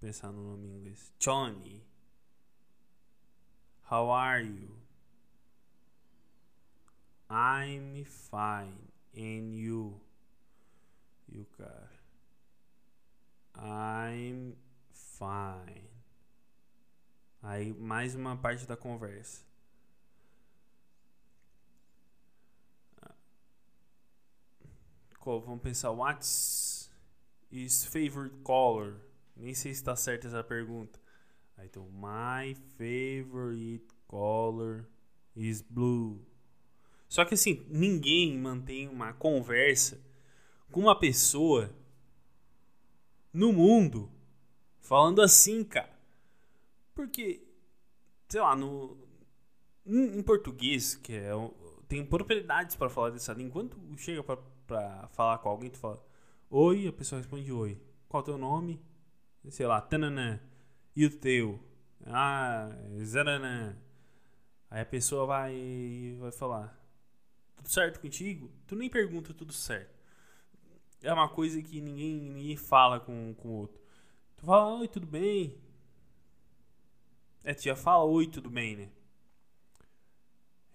Pensar 0.00 0.32
no 0.32 0.42
nome 0.42 0.66
em 0.66 0.78
inglês. 0.78 1.12
Johnny. 1.18 1.80
How 3.88 4.10
are 4.10 4.42
you? 4.42 4.74
I'm 7.30 8.04
fine. 8.04 8.90
And 9.14 9.54
you? 9.54 10.00
O 11.32 11.44
cara. 11.56 11.90
I'm 13.54 14.56
fine. 14.90 15.88
Aí 17.42 17.72
mais 17.74 18.14
uma 18.16 18.36
parte 18.36 18.66
da 18.66 18.76
conversa. 18.76 19.51
Vamos 25.24 25.62
pensar, 25.62 25.90
what's 25.90 26.90
his 27.50 27.84
favorite 27.84 28.36
color? 28.42 28.96
Nem 29.36 29.54
sei 29.54 29.72
se 29.72 29.80
está 29.80 29.94
certa 29.94 30.26
essa 30.26 30.42
pergunta. 30.42 31.00
Aí 31.56 31.66
então, 31.66 31.88
my 31.90 32.54
favorite 32.76 33.86
color 34.08 34.86
is 35.36 35.62
blue. 35.62 36.20
Só 37.08 37.24
que 37.24 37.34
assim, 37.34 37.64
ninguém 37.68 38.36
mantém 38.38 38.88
uma 38.88 39.12
conversa 39.12 40.00
com 40.70 40.80
uma 40.80 40.98
pessoa 40.98 41.70
no 43.32 43.52
mundo 43.52 44.10
falando 44.80 45.22
assim, 45.22 45.62
cara. 45.62 45.92
Porque, 46.94 47.42
sei 48.28 48.40
lá, 48.40 48.56
no, 48.56 48.96
em 49.86 50.22
português, 50.22 50.94
que 50.94 51.14
é 51.14 51.30
tem 51.88 52.04
propriedades 52.04 52.74
para 52.74 52.88
falar 52.88 53.10
dessa 53.10 53.34
língua. 53.34 53.52
Quando 53.52 53.98
chega 53.98 54.22
para 54.22 54.38
falar 55.12 55.38
com 55.38 55.48
alguém, 55.48 55.70
tu 55.70 55.78
fala 55.78 56.02
oi, 56.50 56.86
a 56.86 56.92
pessoa 56.92 57.20
responde 57.20 57.50
oi. 57.52 57.80
Qual 58.08 58.22
o 58.22 58.26
teu 58.26 58.38
nome? 58.38 58.80
Sei 59.50 59.66
lá, 59.66 59.80
tananã. 59.80 60.40
E 60.94 61.06
o 61.06 61.10
teu? 61.10 61.58
Ah, 62.06 62.68
zananã. 63.04 63.76
Aí 64.70 64.82
a 64.82 64.86
pessoa 64.86 65.26
vai 65.26 66.16
vai 66.18 66.32
falar 66.32 66.78
tudo 67.56 67.68
certo 67.70 68.00
contigo? 68.00 68.50
Tu 68.66 68.76
nem 68.76 68.90
pergunta 68.90 69.32
tudo 69.32 69.52
certo. 69.52 69.94
É 71.02 71.12
uma 71.12 71.28
coisa 71.28 71.60
que 71.62 71.80
ninguém, 71.80 72.20
ninguém 72.20 72.56
fala 72.56 73.00
com, 73.00 73.34
com 73.34 73.48
o 73.48 73.52
outro. 73.52 73.80
Tu 74.36 74.46
fala, 74.46 74.78
oi, 74.78 74.88
tudo 74.88 75.06
bem? 75.06 75.56
É, 77.44 77.54
tu 77.54 77.62
já 77.62 77.74
fala 77.74 78.04
oi, 78.04 78.26
tudo 78.26 78.50
bem, 78.50 78.76
né? 78.76 78.88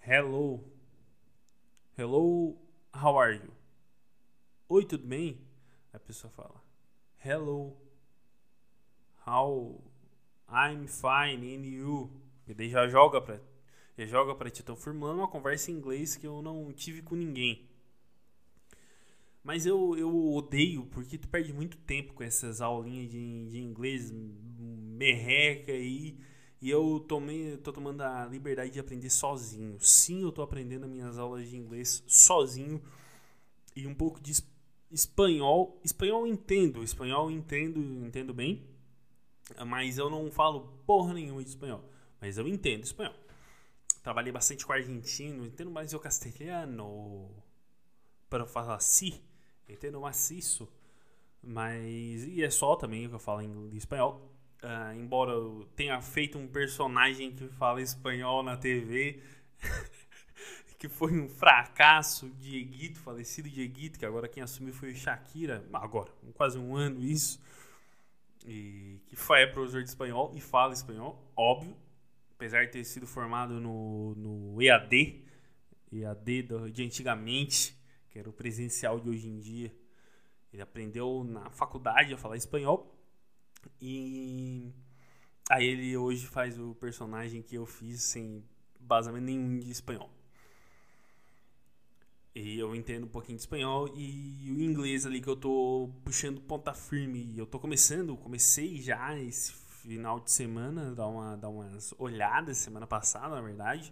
Hello. 0.05 0.63
Hello, 1.97 2.57
how 2.93 3.17
are 3.19 3.35
you? 3.35 3.56
Oi, 4.69 4.83
tudo 4.83 5.07
bem? 5.07 5.39
A 5.93 5.99
pessoa 5.99 6.29
fala, 6.29 6.61
hello. 7.23 7.77
How 9.25 9.81
I'm 10.49 10.87
fine 10.87 11.55
and 11.55 11.65
you. 11.65 12.11
E 12.45 12.53
daí 12.53 12.69
já 12.69 12.85
joga 12.89 13.21
pra 13.21 13.39
já 13.97 14.05
joga 14.05 14.35
para 14.35 14.49
ti. 14.49 14.59
Estou 14.59 14.75
formulando 14.75 15.19
uma 15.19 15.27
conversa 15.29 15.71
em 15.71 15.75
inglês 15.75 16.17
que 16.17 16.27
eu 16.27 16.41
não 16.41 16.73
tive 16.73 17.01
com 17.01 17.15
ninguém. 17.15 17.65
Mas 19.41 19.65
eu, 19.65 19.95
eu 19.97 20.33
odeio 20.33 20.85
porque 20.87 21.17
tu 21.17 21.29
perde 21.29 21.53
muito 21.53 21.77
tempo 21.77 22.13
com 22.13 22.23
essas 22.23 22.59
aulinhas 22.59 23.09
de, 23.09 23.47
de 23.47 23.59
inglês 23.59 24.11
merreca 24.11 25.71
aí. 25.71 26.17
E 26.61 26.69
eu 26.69 26.99
tomei, 27.07 27.55
tô 27.57 27.71
tomando 27.71 28.01
a 28.01 28.25
liberdade 28.25 28.71
de 28.71 28.79
aprender 28.81 29.09
sozinho. 29.09 29.77
Sim, 29.79 30.23
eu 30.23 30.31
tô 30.31 30.41
aprendendo 30.41 30.85
as 30.85 30.91
minhas 30.91 31.17
aulas 31.17 31.49
de 31.49 31.55
inglês 31.55 32.03
sozinho. 32.05 32.81
E 33.75 33.87
um 33.87 33.95
pouco 33.95 34.19
de 34.19 34.33
espanhol. 34.91 35.79
Espanhol 35.83 36.27
entendo, 36.27 36.83
espanhol 36.83 37.31
entendo, 37.31 37.79
entendo 38.05 38.33
bem. 38.33 38.67
Mas 39.65 39.97
eu 39.97 40.09
não 40.09 40.29
falo 40.31 40.81
porra 40.85 41.13
nenhuma 41.13 41.43
de 41.43 41.49
espanhol. 41.49 41.83
Mas 42.19 42.37
eu 42.37 42.47
entendo 42.47 42.83
espanhol 42.83 43.13
trabalhei 44.07 44.31
bastante 44.31 44.65
com 44.65 44.71
argentino, 44.71 45.45
entendo 45.45 45.69
mais 45.69 45.93
o 45.93 45.99
castelhano 45.99 47.29
para 48.29 48.45
falar 48.45 48.75
assim, 48.75 49.19
entendo 49.67 49.99
maciço, 49.99 50.65
mas 51.43 52.23
e 52.23 52.41
é 52.41 52.49
só 52.49 52.77
também 52.77 53.09
que 53.09 53.13
eu 53.13 53.19
falo 53.19 53.41
em 53.41 53.75
espanhol. 53.75 54.33
Uh, 54.63 54.95
embora 54.95 55.33
eu 55.33 55.67
tenha 55.75 56.01
feito 56.01 56.37
um 56.37 56.47
personagem 56.47 57.35
que 57.35 57.49
fala 57.49 57.81
espanhol 57.81 58.43
na 58.43 58.55
TV, 58.55 59.21
que 60.77 60.87
foi 60.87 61.19
um 61.19 61.27
fracasso, 61.27 62.29
Dieguito, 62.39 62.99
falecido 62.99 63.49
Dieguito, 63.49 63.97
que 63.97 64.05
agora 64.05 64.27
quem 64.27 64.43
assumiu 64.43 64.73
foi 64.73 64.91
o 64.91 64.95
Shakira, 64.95 65.67
agora, 65.73 66.11
quase 66.35 66.57
um 66.57 66.75
ano 66.75 67.03
isso, 67.03 67.41
e 68.45 69.01
que 69.07 69.15
foi 69.15 69.41
é 69.41 69.47
professor 69.47 69.81
de 69.81 69.89
espanhol 69.89 70.31
e 70.35 70.39
fala 70.39 70.73
espanhol, 70.73 71.31
óbvio, 71.35 71.75
apesar 72.35 72.65
de 72.65 72.71
ter 72.71 72.83
sido 72.83 73.07
formado 73.07 73.59
no, 73.59 74.13
no 74.15 74.61
EAD, 74.61 75.23
EAD 75.91 76.43
de 76.71 76.83
antigamente, 76.83 77.75
que 78.09 78.19
era 78.19 78.29
o 78.29 78.33
presencial 78.33 78.99
de 78.99 79.09
hoje 79.09 79.27
em 79.27 79.39
dia, 79.39 79.73
ele 80.53 80.61
aprendeu 80.61 81.23
na 81.23 81.49
faculdade 81.49 82.13
a 82.13 82.17
falar 82.17 82.37
espanhol 82.37 82.95
e 83.81 84.71
aí 85.49 85.65
ele 85.65 85.97
hoje 85.97 86.25
faz 86.27 86.59
o 86.59 86.75
personagem 86.75 87.41
que 87.41 87.55
eu 87.55 87.65
fiz 87.65 88.01
sem 88.01 88.43
basamento 88.79 89.25
nenhum 89.25 89.57
de 89.57 89.71
espanhol. 89.71 90.16
E 92.39 92.59
eu 92.59 92.75
entendo 92.75 93.05
um 93.05 93.09
pouquinho 93.09 93.35
de 93.35 93.41
espanhol 93.41 93.87
e 93.95 94.51
o 94.55 94.61
inglês 94.61 95.07
ali 95.07 95.19
que 95.19 95.27
eu 95.27 95.35
tô 95.35 95.89
puxando 96.05 96.39
ponta 96.39 96.71
firme. 96.71 97.35
Eu 97.35 97.47
tô 97.47 97.59
começando, 97.59 98.15
comecei 98.15 98.79
já 98.79 99.17
esse 99.19 99.51
final 99.51 100.19
de 100.19 100.29
semana, 100.29 100.93
dar, 100.93 101.07
uma, 101.07 101.35
dar 101.35 101.49
umas 101.49 101.95
olhadas, 101.97 102.57
semana 102.57 102.85
passada, 102.85 103.33
na 103.33 103.41
verdade, 103.41 103.91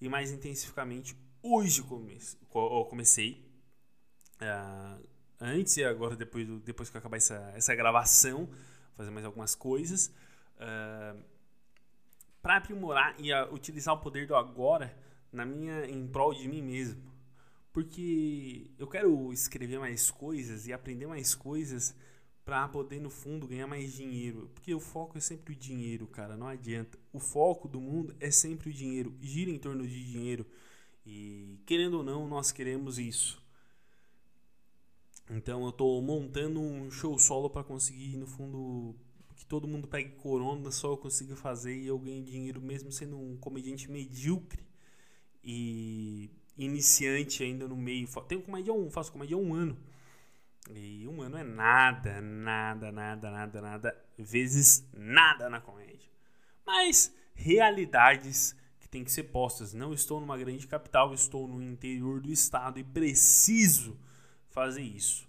e 0.00 0.08
mais 0.08 0.30
intensificamente 0.30 1.16
hoje 1.42 1.82
comece, 1.82 2.36
comecei. 2.88 3.44
Uh, 4.40 5.04
antes 5.40 5.76
e 5.76 5.82
agora, 5.82 6.14
depois, 6.14 6.46
depois 6.60 6.90
que 6.90 6.96
acabar 6.96 7.16
essa, 7.16 7.52
essa 7.56 7.74
gravação, 7.74 8.48
fazer 8.96 9.10
mais 9.10 9.26
algumas 9.26 9.56
coisas. 9.56 10.06
Uh, 10.06 10.60
ah, 10.60 11.16
para 12.40 12.56
aprimorar 12.58 13.16
e 13.18 13.34
utilizar 13.52 13.94
o 13.94 13.98
poder 13.98 14.28
do 14.28 14.36
agora 14.36 14.96
na 15.32 15.44
minha 15.44 15.86
em 15.86 16.06
prol 16.06 16.32
de 16.32 16.46
mim 16.46 16.62
mesmo. 16.62 17.09
Porque 17.72 18.70
eu 18.78 18.86
quero 18.86 19.32
escrever 19.32 19.78
mais 19.78 20.10
coisas 20.10 20.66
e 20.66 20.72
aprender 20.72 21.06
mais 21.06 21.34
coisas 21.34 21.94
para 22.44 22.66
poder 22.68 23.00
no 23.00 23.10
fundo 23.10 23.46
ganhar 23.46 23.66
mais 23.66 23.92
dinheiro, 23.92 24.50
porque 24.54 24.74
o 24.74 24.80
foco 24.80 25.16
é 25.16 25.20
sempre 25.20 25.52
o 25.52 25.56
dinheiro, 25.56 26.06
cara, 26.08 26.36
não 26.36 26.48
adianta. 26.48 26.98
O 27.12 27.20
foco 27.20 27.68
do 27.68 27.80
mundo 27.80 28.14
é 28.18 28.30
sempre 28.30 28.70
o 28.70 28.72
dinheiro, 28.72 29.14
gira 29.20 29.50
em 29.50 29.58
torno 29.58 29.86
de 29.86 30.04
dinheiro. 30.04 30.44
E 31.06 31.60
querendo 31.64 31.98
ou 31.98 32.02
não, 32.02 32.26
nós 32.26 32.50
queremos 32.50 32.98
isso. 32.98 33.40
Então 35.30 35.62
eu 35.62 35.70
estou 35.70 36.02
montando 36.02 36.60
um 36.60 36.90
show 36.90 37.16
solo 37.18 37.48
para 37.48 37.62
conseguir 37.62 38.16
no 38.16 38.26
fundo 38.26 38.96
que 39.36 39.46
todo 39.46 39.68
mundo 39.68 39.86
pegue 39.86 40.10
corona, 40.16 40.70
só 40.72 40.90
eu 40.92 40.96
consiga 40.96 41.36
fazer 41.36 41.76
e 41.76 41.86
eu 41.86 41.98
ganhe 41.98 42.22
dinheiro 42.22 42.60
mesmo 42.60 42.90
sendo 42.90 43.16
um 43.16 43.36
comediante 43.36 43.88
medíocre 43.90 44.64
e 45.42 46.30
iniciante 46.64 47.42
ainda 47.42 47.66
no 47.66 47.76
meio. 47.76 48.06
Tenho 48.28 48.42
comédia 48.42 48.72
um, 48.72 48.90
faço 48.90 49.12
comédia 49.12 49.36
um 49.36 49.54
ano. 49.54 49.76
E 50.74 51.08
um 51.08 51.22
ano 51.22 51.36
é 51.36 51.42
nada, 51.42 52.20
nada, 52.20 52.92
nada, 52.92 53.30
nada, 53.30 53.60
nada, 53.60 54.04
vezes 54.16 54.88
nada 54.92 55.48
na 55.48 55.60
comédia. 55.60 56.08
mas 56.64 57.12
realidades 57.34 58.54
que 58.78 58.88
têm 58.88 59.02
que 59.02 59.10
ser 59.10 59.24
postas. 59.24 59.72
Não 59.72 59.92
estou 59.92 60.20
numa 60.20 60.36
grande 60.36 60.66
capital, 60.66 61.14
estou 61.14 61.48
no 61.48 61.62
interior 61.62 62.20
do 62.20 62.30
estado 62.30 62.78
e 62.78 62.84
preciso 62.84 63.98
fazer 64.50 64.82
isso. 64.82 65.28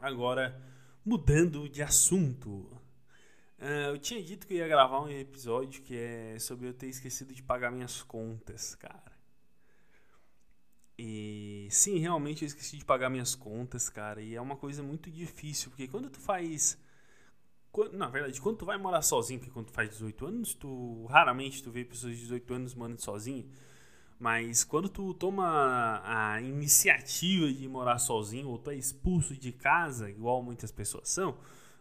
Agora, 0.00 0.60
mudando 1.04 1.68
de 1.68 1.82
assunto. 1.82 2.70
Uh, 3.58 3.92
eu 3.92 3.98
tinha 3.98 4.22
dito 4.22 4.46
que 4.46 4.54
eu 4.54 4.58
ia 4.58 4.68
gravar 4.68 5.00
um 5.00 5.08
episódio 5.08 5.82
que 5.82 5.96
é 5.96 6.38
sobre 6.38 6.68
eu 6.68 6.74
ter 6.74 6.88
esquecido 6.88 7.32
de 7.32 7.42
pagar 7.42 7.70
minhas 7.70 8.02
contas, 8.02 8.74
cara. 8.74 9.13
E 10.98 11.66
sim, 11.70 11.98
realmente 11.98 12.42
eu 12.42 12.46
esqueci 12.46 12.76
de 12.76 12.84
pagar 12.84 13.10
minhas 13.10 13.34
contas, 13.34 13.88
cara. 13.88 14.22
E 14.22 14.34
é 14.34 14.40
uma 14.40 14.56
coisa 14.56 14.82
muito 14.82 15.10
difícil, 15.10 15.70
porque 15.70 15.88
quando 15.88 16.08
tu 16.08 16.20
faz. 16.20 16.78
Na 17.92 18.08
verdade, 18.08 18.40
quando 18.40 18.58
tu 18.58 18.64
vai 18.64 18.78
morar 18.78 19.02
sozinho, 19.02 19.40
porque 19.40 19.52
quando 19.52 19.66
tu 19.66 19.72
faz 19.72 19.90
18 19.90 20.26
anos, 20.26 20.54
tu 20.54 21.06
raramente 21.06 21.60
tu 21.60 21.72
vê 21.72 21.84
pessoas 21.84 22.14
de 22.14 22.20
18 22.22 22.54
anos 22.54 22.74
morando 22.74 23.00
sozinho. 23.00 23.50
Mas 24.16 24.62
quando 24.62 24.88
tu 24.88 25.12
toma 25.12 26.00
a 26.04 26.40
iniciativa 26.40 27.52
de 27.52 27.66
morar 27.68 27.98
sozinho, 27.98 28.48
ou 28.48 28.58
tu 28.58 28.70
é 28.70 28.76
expulso 28.76 29.36
de 29.36 29.50
casa, 29.50 30.08
igual 30.08 30.40
muitas 30.40 30.70
pessoas 30.70 31.08
são, 31.08 31.36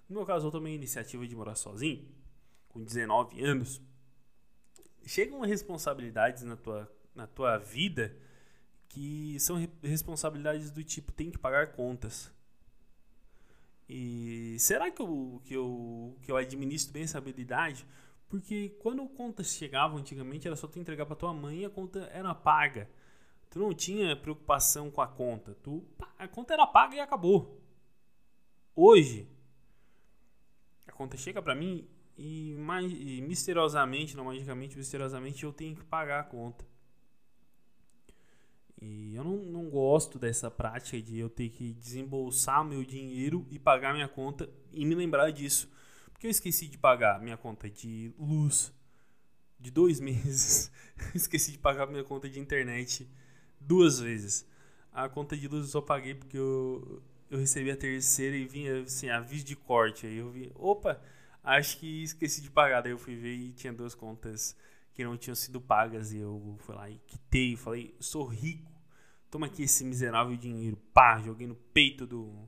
no 0.09 0.15
meu 0.15 0.25
caso 0.25 0.47
eu 0.47 0.51
tomei 0.51 0.73
a 0.73 0.75
iniciativa 0.75 1.27
de 1.27 1.35
morar 1.35 1.55
sozinho, 1.55 2.07
com 2.69 2.83
19 2.83 3.43
anos, 3.43 3.79
chegam 5.05 5.41
responsabilidades 5.41 6.41
na 6.41 6.55
tua, 6.55 6.91
na 7.13 7.27
tua 7.27 7.59
vida 7.59 8.17
que 8.93 9.39
são 9.39 9.57
responsabilidades 9.81 10.69
do 10.69 10.83
tipo 10.83 11.11
tem 11.11 11.31
que 11.31 11.37
pagar 11.37 11.71
contas. 11.71 12.31
E 13.89 14.55
será 14.59 14.91
que 14.91 15.01
eu, 15.01 15.41
que 15.43 15.53
eu, 15.55 16.15
que 16.21 16.31
eu 16.31 16.37
administro 16.37 16.93
bem 16.93 17.01
essa 17.03 17.17
habilidade? 17.17 17.87
Porque 18.29 18.69
quando 18.79 19.07
contas 19.09 19.47
chegavam 19.47 19.97
antigamente 19.97 20.47
era 20.47 20.55
só 20.55 20.67
tu 20.67 20.79
entregar 20.79 21.07
para 21.07 21.15
tua 21.15 21.33
mãe 21.33 21.61
e 21.61 21.65
a 21.65 21.71
conta 21.71 22.01
era 22.13 22.35
paga. 22.35 22.87
Tu 23.49 23.57
não 23.57 23.73
tinha 23.73 24.15
preocupação 24.15 24.91
com 24.91 25.01
a 25.01 25.07
conta. 25.07 25.55
Tu, 25.63 25.83
a 26.17 26.27
conta 26.27 26.53
era 26.53 26.67
paga 26.67 26.95
e 26.95 26.99
acabou. 26.99 27.59
Hoje, 28.75 29.27
a 30.87 30.91
conta 30.91 31.17
chega 31.17 31.41
para 31.41 31.55
mim 31.55 31.87
e, 32.15 32.55
e 32.91 33.21
misteriosamente, 33.21 34.15
não 34.15 34.25
magicamente, 34.25 34.77
misteriosamente 34.77 35.43
eu 35.43 35.51
tenho 35.51 35.75
que 35.75 35.83
pagar 35.83 36.19
a 36.19 36.23
conta. 36.23 36.72
E 38.83 39.15
eu 39.15 39.23
não, 39.23 39.37
não 39.37 39.69
gosto 39.69 40.19
dessa 40.19 40.51
prática 40.51 41.01
de 41.01 41.17
eu 41.17 41.29
ter 41.29 41.49
que 41.49 41.71
desembolsar 41.73 42.65
meu 42.65 42.83
dinheiro 42.83 43.47
e 43.49 43.57
pagar 43.57 43.93
minha 43.93 44.09
conta 44.09 44.49
e 44.73 44.85
me 44.85 44.93
lembrar 44.93 45.31
disso. 45.31 45.71
Porque 46.11 46.27
eu 46.27 46.31
esqueci 46.31 46.67
de 46.67 46.77
pagar 46.77 47.21
minha 47.21 47.37
conta 47.37 47.69
de 47.69 48.13
luz 48.19 48.73
de 49.57 49.71
dois 49.71 49.99
meses. 50.01 50.69
esqueci 51.15 51.53
de 51.53 51.59
pagar 51.59 51.87
minha 51.87 52.03
conta 52.03 52.29
de 52.29 52.41
internet 52.41 53.09
duas 53.57 54.01
vezes. 54.01 54.45
A 54.91 55.07
conta 55.07 55.37
de 55.37 55.47
luz 55.47 55.63
eu 55.63 55.71
só 55.71 55.81
paguei 55.81 56.13
porque 56.13 56.37
eu, 56.37 57.01
eu 57.31 57.39
recebi 57.39 57.71
a 57.71 57.77
terceira 57.77 58.35
e 58.35 58.45
vinha 58.45 58.81
assim, 58.81 59.07
aviso 59.07 59.45
de 59.45 59.55
corte. 59.55 60.05
Aí 60.05 60.17
eu 60.17 60.29
vi, 60.29 60.51
opa, 60.55 61.01
acho 61.41 61.79
que 61.79 62.03
esqueci 62.03 62.41
de 62.41 62.51
pagar. 62.51 62.81
Daí 62.81 62.91
eu 62.91 62.97
fui 62.97 63.15
ver 63.15 63.33
e 63.33 63.53
tinha 63.53 63.71
duas 63.71 63.95
contas 63.95 64.57
que 64.93 65.05
não 65.05 65.15
tinham 65.15 65.35
sido 65.35 65.61
pagas. 65.61 66.11
E 66.11 66.17
eu 66.17 66.57
fui 66.59 66.75
lá 66.75 66.89
e 66.89 66.99
quitei. 67.07 67.55
Falei, 67.55 67.95
sou 67.97 68.25
rico 68.25 68.72
Toma 69.33 69.47
aqui 69.47 69.63
esse 69.63 69.83
miserável 69.83 70.37
dinheiro. 70.37 70.77
Pá, 70.93 71.19
joguei 71.19 71.47
no 71.47 71.55
peito 71.55 72.05
do, 72.05 72.47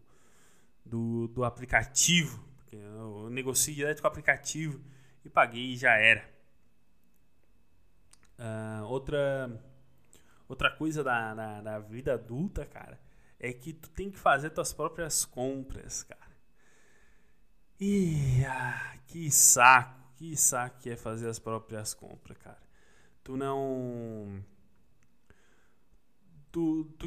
do, 0.85 1.27
do 1.29 1.43
aplicativo. 1.43 2.47
Eu 2.71 3.27
negocio 3.31 3.73
direto 3.73 4.01
com 4.01 4.07
o 4.07 4.11
aplicativo 4.11 4.79
e 5.23 5.27
paguei 5.27 5.73
e 5.73 5.77
já 5.77 5.93
era. 5.97 6.23
Uh, 8.37 8.83
outra, 8.83 9.59
outra 10.47 10.69
coisa 10.69 11.03
da, 11.03 11.33
da, 11.33 11.61
da, 11.61 11.79
vida 11.79 12.13
adulta, 12.13 12.67
cara, 12.67 13.01
é 13.39 13.51
que 13.51 13.73
tu 13.73 13.89
tem 13.89 14.11
que 14.11 14.19
fazer 14.19 14.51
tuas 14.51 14.71
próprias 14.71 15.25
compras, 15.25 16.03
cara. 16.03 16.37
E 17.79 18.45
ah, 18.47 18.95
que 19.07 19.31
saco, 19.31 20.13
que 20.17 20.37
saco 20.37 20.77
que 20.81 20.91
é 20.91 20.95
fazer 20.95 21.29
as 21.29 21.39
próprias 21.39 21.95
compras, 21.95 22.37
cara. 22.37 22.61
Tu 23.23 23.35
não 23.35 24.45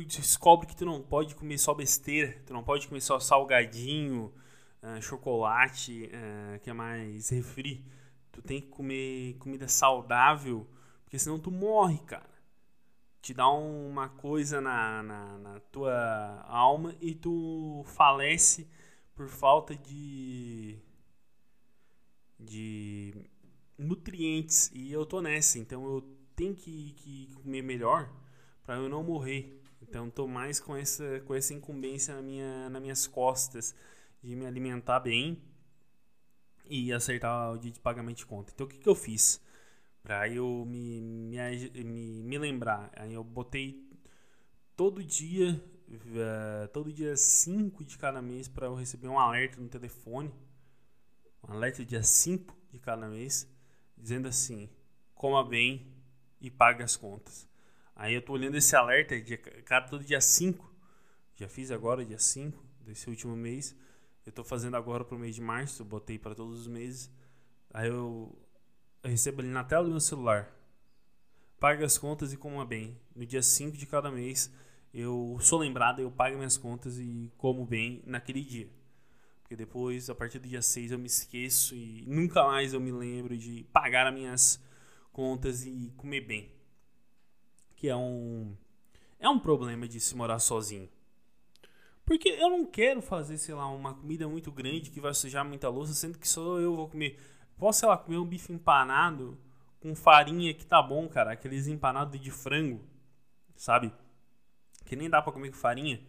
descobre 0.09 0.67
que 0.67 0.77
tu 0.77 0.85
não 0.85 1.03
pode 1.03 1.35
comer 1.35 1.59
só 1.59 1.75
besteira, 1.75 2.41
tu 2.47 2.53
não 2.53 2.65
pode 2.65 2.89
comer 2.89 3.01
só 3.01 3.21
salgadinho, 3.21 4.33
uh, 4.83 5.01
chocolate, 5.03 6.11
uh, 6.13 6.59
que 6.61 6.71
é 6.71 6.73
mais 6.73 7.29
refri. 7.29 7.85
Tu 8.33 8.43
tem 8.43 8.61
que 8.61 8.69
comer 8.69 9.35
comida 9.39 9.69
saudável, 9.69 10.67
porque 11.05 11.19
senão 11.19 11.39
tu 11.39 11.51
morre, 11.51 11.99
cara. 11.99 12.39
Te 13.21 13.35
dá 13.35 13.49
uma 13.49 14.09
coisa 14.09 14.61
na, 14.61 15.03
na, 15.03 15.39
na 15.39 15.61
tua 15.73 16.45
alma 16.49 16.95
e 17.01 17.15
tu 17.15 17.85
falece 17.87 18.69
por 19.15 19.29
falta 19.29 19.77
de 19.77 20.79
de 22.39 23.15
nutrientes 23.77 24.71
e 24.73 24.93
eu 24.93 25.05
tô 25.05 25.21
nessa, 25.21 25.59
então 25.59 25.85
eu 25.85 26.03
tenho 26.37 26.55
que, 26.55 26.93
que 26.93 27.35
comer 27.43 27.63
melhor 27.63 28.09
para 28.65 28.77
eu 28.77 28.89
não 28.89 29.03
morrer. 29.03 29.58
Então 29.81 30.09
estou 30.09 30.29
mais 30.29 30.61
com 30.61 30.77
essa 30.77 31.21
com 31.21 31.35
essa 31.35 31.55
incumbência 31.55 32.15
na 32.15 32.23
minha 32.23 32.69
nas 32.69 32.83
minhas 32.83 33.07
costas 33.07 33.75
de 34.23 34.35
me 34.35 34.47
alimentar 34.47 35.01
bem 35.01 35.41
e 36.69 36.93
acertar 36.93 37.53
o 37.53 37.59
dia 37.59 37.71
de 37.71 37.81
pagamento 37.81 38.19
de 38.19 38.27
conta. 38.27 38.53
Então 38.55 38.67
o 38.67 38.69
que, 38.69 38.79
que 38.79 38.89
eu 38.89 38.95
fiz? 38.95 39.41
Para 40.03 40.29
eu 40.29 40.65
me, 40.67 41.01
me, 41.01 41.37
me, 41.85 42.23
me, 42.23 42.39
lembrar. 42.39 42.91
Aí 42.97 43.15
eu 43.15 43.25
botei 43.25 43.89
todo 44.77 45.03
dia, 45.03 45.61
uh, 45.89 46.69
todo 46.73 46.93
dia 46.93 47.17
5 47.17 47.85
de 47.85 47.99
cada 47.99 48.23
mês 48.23 48.49
para 48.49 48.67
eu 48.67 48.75
receber 48.75 49.09
um 49.09 49.19
alerta 49.19 49.61
no 49.61 49.69
telefone. 49.69 50.33
Um 51.47 51.53
alerta 51.53 51.85
dia 51.85 52.03
5 52.03 52.57
de 52.71 52.79
cada 52.79 53.09
mês, 53.09 53.49
dizendo 53.97 54.29
assim: 54.29 54.69
coma 55.15 55.45
bem 55.45 55.93
e 56.41 56.51
pague 56.51 56.83
as 56.83 56.97
contas. 56.97 57.49
Aí 57.99 58.15
eu 58.15 58.23
tô 58.23 58.35
olhando 58.35 58.57
esse 58.57 58.77
alerta, 58.77 59.21
de 59.21 59.37
cara, 59.37 59.89
todo 59.89 60.05
dia 60.05 60.21
5. 60.21 60.73
Já 61.35 61.49
fiz 61.49 61.73
agora, 61.73 62.05
dia 62.05 62.19
5 62.19 62.65
desse 62.83 63.11
último 63.11 63.35
mês. 63.35 63.75
Eu 64.25 64.31
tô 64.31 64.45
fazendo 64.45 64.77
agora 64.77 65.05
pro 65.05 65.19
mês 65.19 65.35
de 65.35 65.41
março, 65.41 65.85
botei 65.85 66.17
para 66.17 66.33
todos 66.33 66.61
os 66.61 66.69
meses. 66.69 67.11
Aí 67.75 67.89
eu, 67.89 68.39
eu 69.03 69.11
recebo 69.11 69.41
ali 69.41 69.51
na 69.51 69.65
tela 69.65 69.83
do 69.83 69.91
meu 69.91 69.99
celular. 69.99 70.49
Pague 71.59 71.83
as 71.83 71.99
contas 71.99 72.33
e 72.33 72.37
coma 72.37 72.65
bem. 72.65 72.97
No 73.17 73.27
dia 73.27 73.43
5 73.43 73.77
de 73.77 73.85
cada 73.85 74.13
mês, 74.13 74.49
eu 74.95 75.37
sou 75.41 75.59
lembrado, 75.59 76.01
eu 76.01 76.09
pago 76.09 76.37
minhas 76.37 76.57
contas 76.57 77.01
e 77.01 77.33
como 77.37 77.67
bem 77.67 78.01
naquele 78.07 78.43
dia. 78.43 78.71
Porque 79.43 79.57
depois, 79.57 80.09
a 80.09 80.15
partir 80.15 80.39
do 80.39 80.47
dia 80.47 80.63
6, 80.63 80.93
eu 80.93 81.01
me 81.01 81.07
esqueço 81.07 81.75
e 81.75 82.05
nunca 82.07 82.45
mais 82.45 82.75
eu 82.75 82.81
me 82.81 82.93
lembro 82.93 83.37
de 83.37 83.65
pagar 83.73 84.07
as 84.07 84.15
minhas 84.15 84.65
contas 85.11 85.67
e 85.67 85.93
comer 85.97 86.21
bem 86.21 86.58
que 87.79 87.89
é 87.89 87.97
um 87.97 88.55
é 89.21 89.29
um 89.29 89.39
problema 89.39 89.87
de 89.87 90.01
se 90.01 90.17
morar 90.17 90.41
sozinho. 90.41 90.89
Porque 92.05 92.29
eu 92.29 92.51
não 92.51 92.67
quero 92.67 93.01
fazer, 93.01 93.39
sei 93.39 93.55
lá, 93.55 93.69
uma 93.69 93.95
comida 93.95 94.29
muito 94.29 94.51
grande 94.51 94.91
que 94.91 95.01
vai 95.01 95.15
sujar 95.15 95.45
muita 95.45 95.69
louça, 95.69 95.95
sendo 95.95 96.19
que 96.19 96.29
só 96.29 96.59
eu 96.59 96.75
vou 96.75 96.89
comer. 96.89 97.19
Posso, 97.57 97.81
sei 97.81 97.89
lá, 97.89 97.97
comer 97.97 98.19
um 98.19 98.25
bife 98.25 98.53
empanado 98.53 99.39
com 99.81 99.95
farinha 99.95 100.53
que 100.55 100.67
tá 100.67 100.83
bom, 100.83 101.09
cara. 101.09 101.33
Aqueles 101.33 101.69
empanados 101.69 102.21
de 102.21 102.31
frango, 102.31 102.85
sabe? 103.55 103.93
Que 104.85 104.97
nem 104.97 105.09
dá 105.09 105.23
pra 105.23 105.33
comer 105.33 105.51
com 105.51 105.57
farinha. 105.57 106.01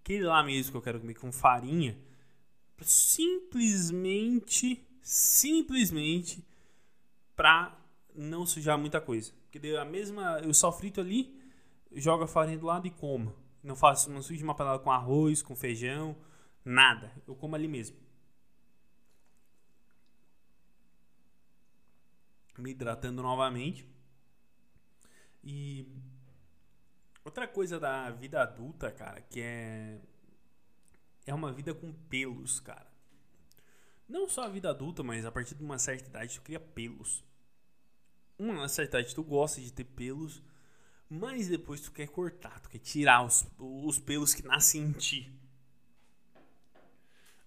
Aquele 0.00 0.24
lá 0.24 0.42
mesmo 0.42 0.72
que 0.72 0.76
eu 0.76 0.82
quero 0.82 1.00
comer 1.00 1.14
com 1.14 1.32
farinha. 1.32 1.98
Simplesmente, 2.80 4.86
simplesmente 5.02 6.46
pra 7.34 7.76
não 8.14 8.46
sujar 8.46 8.78
muita 8.78 9.00
coisa. 9.00 9.32
Porque 9.48 9.58
deu 9.58 9.80
a 9.80 9.84
mesma. 9.84 10.40
Eu 10.40 10.52
só 10.52 10.70
frito 10.70 11.00
ali, 11.00 11.34
jogo 11.92 12.24
a 12.24 12.28
farinha 12.28 12.58
do 12.58 12.66
lado 12.66 12.86
e 12.86 12.90
como. 12.90 13.34
Não 13.62 13.74
faço, 13.74 14.10
não 14.10 14.20
sujo 14.20 14.44
uma 14.44 14.54
panela 14.54 14.78
com 14.78 14.92
arroz, 14.92 15.40
com 15.42 15.56
feijão, 15.56 16.14
nada. 16.62 17.10
Eu 17.26 17.34
como 17.34 17.56
ali 17.56 17.66
mesmo. 17.66 17.96
Me 22.58 22.72
hidratando 22.72 23.22
novamente. 23.22 23.88
E 25.42 25.88
outra 27.24 27.48
coisa 27.48 27.80
da 27.80 28.10
vida 28.10 28.42
adulta, 28.42 28.90
cara, 28.92 29.22
que 29.22 29.40
é 29.40 29.98
é 31.24 31.32
uma 31.32 31.52
vida 31.52 31.74
com 31.74 31.92
pelos, 31.92 32.60
cara. 32.60 32.86
Não 34.06 34.28
só 34.28 34.44
a 34.44 34.48
vida 34.48 34.68
adulta, 34.70 35.02
mas 35.02 35.24
a 35.24 35.32
partir 35.32 35.54
de 35.54 35.62
uma 35.62 35.78
certa 35.78 36.08
idade 36.08 36.34
tu 36.34 36.42
cria 36.42 36.60
pelos 36.60 37.24
uma 38.38 38.68
certa 38.68 38.98
idade 38.98 39.14
tu 39.14 39.22
gosta 39.22 39.60
de 39.60 39.72
ter 39.72 39.84
pelos, 39.84 40.42
mas 41.10 41.48
depois 41.48 41.80
tu 41.80 41.90
quer 41.90 42.06
cortar, 42.08 42.60
tu 42.60 42.68
quer 42.68 42.78
tirar 42.78 43.24
os, 43.24 43.46
os 43.58 43.98
pelos 43.98 44.34
que 44.34 44.46
nascem 44.46 44.82
em 44.82 44.92
ti. 44.92 45.32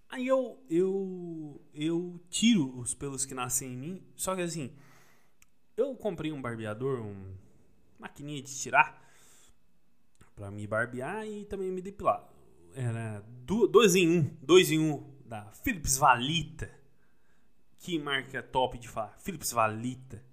Aí 0.10 0.28
eu, 0.28 0.62
eu, 0.70 1.62
eu 1.74 2.20
tiro 2.30 2.78
os 2.78 2.94
pelos 2.94 3.26
que 3.26 3.34
nascem 3.34 3.72
em 3.72 3.78
mim, 3.78 4.04
só 4.16 4.36
que 4.36 4.42
assim, 4.42 4.76
eu 5.78 5.96
comprei 5.96 6.34
um 6.34 6.42
barbeador, 6.42 7.00
um 7.00 7.34
maquininha 7.98 8.42
de 8.42 8.54
tirar, 8.54 9.02
para 10.36 10.52
me 10.52 10.68
barbear 10.68 11.26
e 11.26 11.46
também 11.46 11.72
me 11.72 11.82
depilar. 11.82 12.28
Era 12.74 13.24
dois 13.46 13.96
em 13.96 14.10
um, 14.10 14.38
dois 14.42 14.72
em 14.72 14.80
um, 14.80 15.04
da 15.26 15.46
Philips 15.52 15.98
Valita. 15.98 16.70
Que 17.80 17.98
marca 17.98 18.44
top 18.44 18.78
de 18.78 18.88
falar, 18.88 19.18
Philips 19.20 19.52
Valita. 19.52 20.24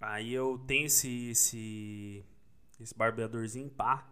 Aí 0.00 0.32
eu 0.32 0.58
tenho 0.66 0.86
esse, 0.86 1.30
esse, 1.30 2.24
esse 2.80 2.96
barbeadorzinho 2.96 3.68
pá. 3.68 4.08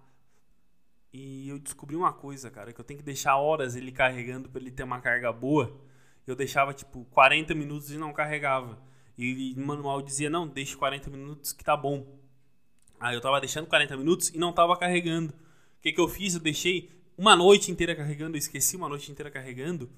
E 1.12 1.48
eu 1.48 1.58
descobri 1.58 1.96
uma 1.96 2.12
coisa, 2.12 2.50
cara, 2.50 2.72
que 2.72 2.80
eu 2.80 2.84
tenho 2.84 2.98
que 2.98 3.04
deixar 3.04 3.36
horas 3.36 3.74
ele 3.74 3.90
carregando 3.90 4.48
para 4.50 4.60
ele 4.60 4.70
ter 4.70 4.82
uma 4.82 5.00
carga 5.00 5.32
boa. 5.32 5.80
Eu 6.26 6.36
deixava 6.36 6.74
tipo 6.74 7.06
40 7.06 7.54
minutos 7.54 7.90
e 7.90 7.96
não 7.96 8.12
carregava. 8.12 8.78
E 9.16 9.54
o 9.56 9.60
manual 9.66 10.02
dizia: 10.02 10.28
"Não, 10.28 10.46
deixe 10.46 10.76
40 10.76 11.08
minutos 11.08 11.52
que 11.52 11.64
tá 11.64 11.74
bom". 11.74 12.18
Aí 13.00 13.14
eu 13.14 13.20
tava 13.20 13.40
deixando 13.40 13.66
40 13.66 13.96
minutos 13.96 14.28
e 14.28 14.38
não 14.38 14.52
tava 14.52 14.76
carregando. 14.76 15.32
O 15.32 15.80
que 15.80 15.92
que 15.92 16.00
eu 16.00 16.08
fiz? 16.08 16.34
Eu 16.34 16.40
deixei 16.40 16.90
uma 17.16 17.34
noite 17.34 17.70
inteira 17.70 17.96
carregando, 17.96 18.36
eu 18.36 18.38
esqueci 18.38 18.76
uma 18.76 18.88
noite 18.88 19.10
inteira 19.10 19.30
carregando. 19.30 19.90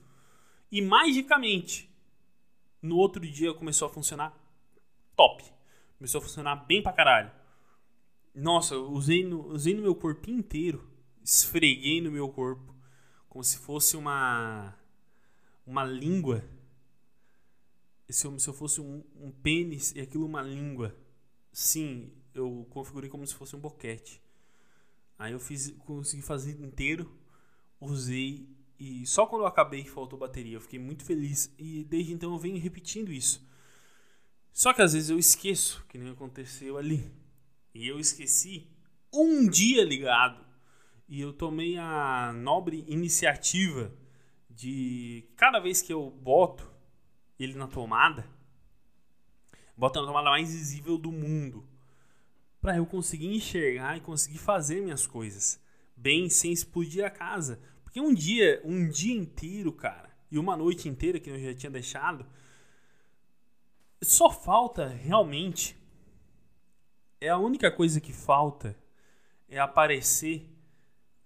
E 0.71 0.81
magicamente, 0.81 1.91
no 2.81 2.97
outro 2.97 3.21
dia 3.21 3.53
começou 3.53 3.89
a 3.89 3.91
funcionar 3.91 4.33
top. 5.17 5.60
Começou 6.01 6.19
a 6.19 6.23
funcionar 6.23 6.57
bem 6.57 6.83
pra 6.83 6.93
caralho. 6.93 7.31
Nossa, 8.35 8.75
eu 8.75 8.91
usei 8.91 9.25
no, 9.25 9.53
usei 9.53 9.75
no 9.75 9.83
meu 9.83 9.95
corpo 9.95 10.29
inteiro 10.29 10.91
esfreguei 11.23 12.01
no 12.01 12.11
meu 12.11 12.29
corpo 12.29 12.75
como 13.29 13.45
se 13.45 13.59
fosse 13.59 13.97
uma 13.97 14.77
uma 15.67 15.85
língua. 15.85 16.45
Se 18.09 18.27
eu, 18.27 18.37
se 18.41 18.49
eu 18.49 18.55
fosse 18.55 18.81
um, 18.81 19.05
um 19.15 19.31
pênis 19.31 19.93
e 19.95 20.01
aquilo 20.01 20.27
uma 20.27 20.43
língua. 20.43 20.97
Sim, 21.53 22.11
eu 22.35 22.67
configurei 22.71 23.09
como 23.09 23.25
se 23.25 23.35
fosse 23.35 23.55
um 23.55 23.61
boquete. 23.61 24.21
Aí 25.17 25.33
eu 25.33 25.39
fiz, 25.39 25.71
consegui 25.81 26.23
fazer 26.23 26.61
inteiro, 26.61 27.09
usei 27.81 28.49
e 28.79 29.07
só 29.07 29.27
quando 29.27 29.43
eu 29.43 29.47
acabei 29.47 29.85
faltou 29.85 30.19
bateria, 30.19 30.57
eu 30.57 30.61
fiquei 30.61 30.79
muito 30.79 31.05
feliz 31.05 31.55
e 31.59 31.85
desde 31.85 32.13
então 32.13 32.33
eu 32.33 32.39
venho 32.39 32.59
repetindo 32.59 33.13
isso. 33.13 33.47
Só 34.53 34.73
que 34.73 34.83
às 34.83 34.93
vezes 34.93 35.11
eu 35.11 35.19
esqueço 35.19 35.85
que 35.89 35.99
nem 35.99 36.11
aconteceu 36.11 36.77
ali. 36.77 37.11
E 37.75 37.87
eu 37.87 37.99
esqueci 38.01 38.69
um 39.13 39.49
dia 39.49 39.85
ligado 39.85 40.45
e 41.09 41.21
eu 41.21 41.33
tomei 41.33 41.77
a 41.77 42.33
nobre 42.33 42.85
iniciativa 42.89 43.93
de 44.49 45.25
cada 45.37 45.59
vez 45.59 45.83
que 45.83 45.93
eu 45.93 46.11
boto 46.11 46.71
ele 47.39 47.55
na 47.55 47.67
tomada, 47.67 48.27
boto 49.77 50.01
na 50.01 50.07
tomada 50.07 50.31
mais 50.31 50.53
visível 50.53 50.99
do 50.99 51.11
mundo, 51.11 51.67
para 52.61 52.77
eu 52.77 52.85
conseguir 52.85 53.35
enxergar 53.35 53.97
e 53.97 54.01
conseguir 54.01 54.39
fazer 54.39 54.83
minhas 54.83 55.07
coisas 55.07 55.61
bem 55.97 56.29
sem 56.29 56.53
explodir 56.53 57.05
a 57.05 57.11
casa. 57.11 57.61
Porque 57.83 58.01
um 58.01 58.15
dia, 58.15 58.61
um 58.65 58.89
dia 58.89 59.15
inteiro, 59.15 59.73
cara, 59.73 60.11
e 60.31 60.39
uma 60.39 60.57
noite 60.57 60.89
inteira 60.89 61.19
que 61.19 61.31
eu 61.31 61.39
já 61.39 61.55
tinha 61.55 61.71
deixado, 61.71 62.27
só 64.03 64.31
falta 64.31 64.89
realmente 64.89 65.77
é 67.21 67.29
a 67.29 67.37
única 67.37 67.71
coisa 67.71 68.01
que 68.01 68.13
falta 68.13 68.77
é 69.49 69.59
aparecer 69.59 70.49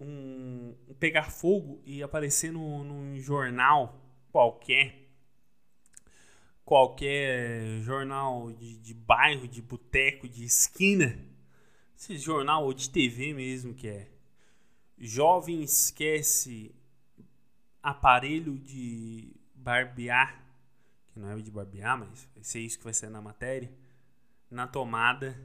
um, 0.00 0.74
pegar 0.98 1.30
fogo 1.30 1.80
e 1.84 2.02
aparecer 2.02 2.52
no, 2.52 2.82
num 2.82 3.18
jornal 3.20 4.00
qualquer, 4.32 5.08
qualquer 6.64 7.80
jornal 7.82 8.52
de, 8.52 8.76
de 8.78 8.92
bairro, 8.92 9.46
de 9.46 9.62
boteco, 9.62 10.28
de 10.28 10.44
esquina, 10.44 11.16
esse 11.96 12.18
jornal 12.18 12.64
ou 12.64 12.74
de 12.74 12.90
TV 12.90 13.32
mesmo 13.32 13.74
que 13.74 13.88
é. 13.88 14.08
Jovem 14.98 15.62
esquece 15.62 16.74
aparelho 17.82 18.58
de 18.58 19.32
barbear, 19.54 20.43
que 21.14 21.20
não 21.20 21.30
é 21.30 21.36
de 21.36 21.50
barbear, 21.50 21.96
mas 21.96 22.28
vai 22.34 22.42
ser 22.42 22.58
isso 22.58 22.76
que 22.76 22.84
vai 22.84 22.92
ser 22.92 23.08
na 23.08 23.22
matéria, 23.22 23.72
na 24.50 24.66
tomada 24.66 25.40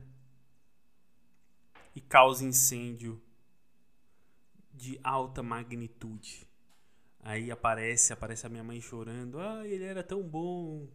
e 1.96 2.02
causa 2.02 2.44
incêndio 2.44 3.22
de 4.74 5.00
alta 5.04 5.44
magnitude. 5.44 6.48
Aí 7.22 7.52
aparece, 7.52 8.12
aparece 8.12 8.48
a 8.48 8.50
minha 8.50 8.64
mãe 8.64 8.82
chorando. 8.82 9.40
Ah, 9.40 9.68
ele 9.68 9.84
era 9.84 10.04
tão 10.04 10.24
bom 10.24 10.88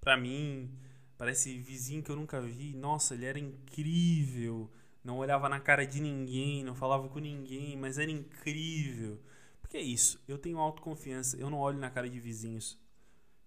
para 0.00 0.16
mim. 0.16 0.76
Parece 1.16 1.56
vizinho 1.58 2.02
que 2.02 2.10
eu 2.10 2.16
nunca 2.16 2.40
vi. 2.40 2.74
Nossa, 2.74 3.14
ele 3.14 3.26
era 3.26 3.38
incrível. 3.38 4.68
Não 5.04 5.18
olhava 5.18 5.48
na 5.48 5.60
cara 5.60 5.86
de 5.86 6.00
ninguém, 6.00 6.64
não 6.64 6.74
falava 6.74 7.08
com 7.08 7.18
ninguém, 7.20 7.76
mas 7.76 7.98
era 7.98 8.10
incrível. 8.10 9.20
Porque 9.60 9.76
é 9.76 9.82
isso, 9.82 10.20
eu 10.26 10.38
tenho 10.38 10.58
autoconfiança, 10.58 11.36
eu 11.36 11.50
não 11.50 11.58
olho 11.58 11.78
na 11.78 11.90
cara 11.90 12.08
de 12.08 12.18
vizinhos. 12.18 12.78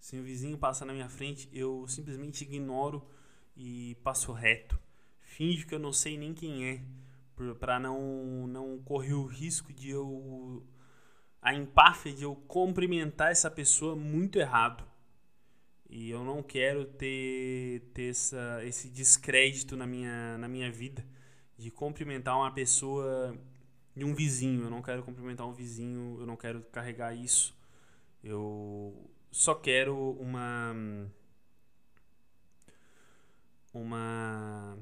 Se 0.02 0.18
o 0.18 0.24
vizinho 0.24 0.58
passa 0.58 0.84
na 0.84 0.94
minha 0.94 1.08
frente, 1.08 1.48
eu 1.54 1.88
simplesmente 1.88 2.44
ignoro 2.44 3.08
e 3.56 3.96
passo 4.04 4.32
reto. 4.32 4.80
Finge 5.22 5.64
que 5.64 5.76
eu 5.76 5.80
não 5.80 5.94
sei 5.94 6.18
nem 6.18 6.34
quem 6.34 6.66
é 6.66 6.82
para 7.60 7.80
não 7.80 8.48
não 8.48 8.80
correr 8.80 9.14
o 9.14 9.28
risco 9.28 9.72
de 9.72 9.92
eu 9.92 10.66
a 11.40 11.54
empáfia 11.54 12.12
de 12.12 12.24
eu 12.24 12.36
cumprimentar 12.36 13.32
essa 13.32 13.50
pessoa 13.50 13.96
muito 13.96 14.40
errado. 14.40 14.84
E 15.88 16.10
eu 16.10 16.24
não 16.24 16.42
quero 16.42 16.86
ter, 16.86 17.82
ter 17.94 18.10
essa, 18.10 18.60
esse 18.66 18.90
descrédito 18.90 19.78
na 19.78 19.86
minha, 19.86 20.36
na 20.40 20.48
minha 20.48 20.72
vida 20.72 21.06
de 21.58 21.70
cumprimentar 21.70 22.36
uma 22.36 22.52
pessoa 22.52 23.38
de 23.96 24.04
um 24.04 24.16
vizinho. 24.16 24.64
Eu 24.64 24.70
não 24.72 24.82
quero 24.82 25.04
cumprimentar 25.04 25.48
um 25.48 25.54
vizinho, 25.54 26.18
eu 26.20 26.26
não 26.26 26.36
quero 26.36 26.62
carregar 26.68 27.14
isso. 27.14 27.56
Eu 28.24 29.12
só 29.32 29.56
quero 29.56 29.96
uma 30.20 30.76
uma 33.74 34.78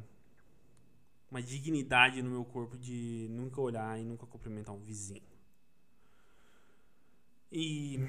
uma 1.29 1.41
dignidade 1.41 2.21
no 2.23 2.31
meu 2.31 2.43
corpo 2.43 2.75
de 2.77 3.27
nunca 3.29 3.61
olhar 3.61 3.99
e 3.99 4.03
nunca 4.03 4.25
cumprimentar 4.25 4.73
um 4.73 4.79
vizinho. 4.79 5.29
E 7.51 7.99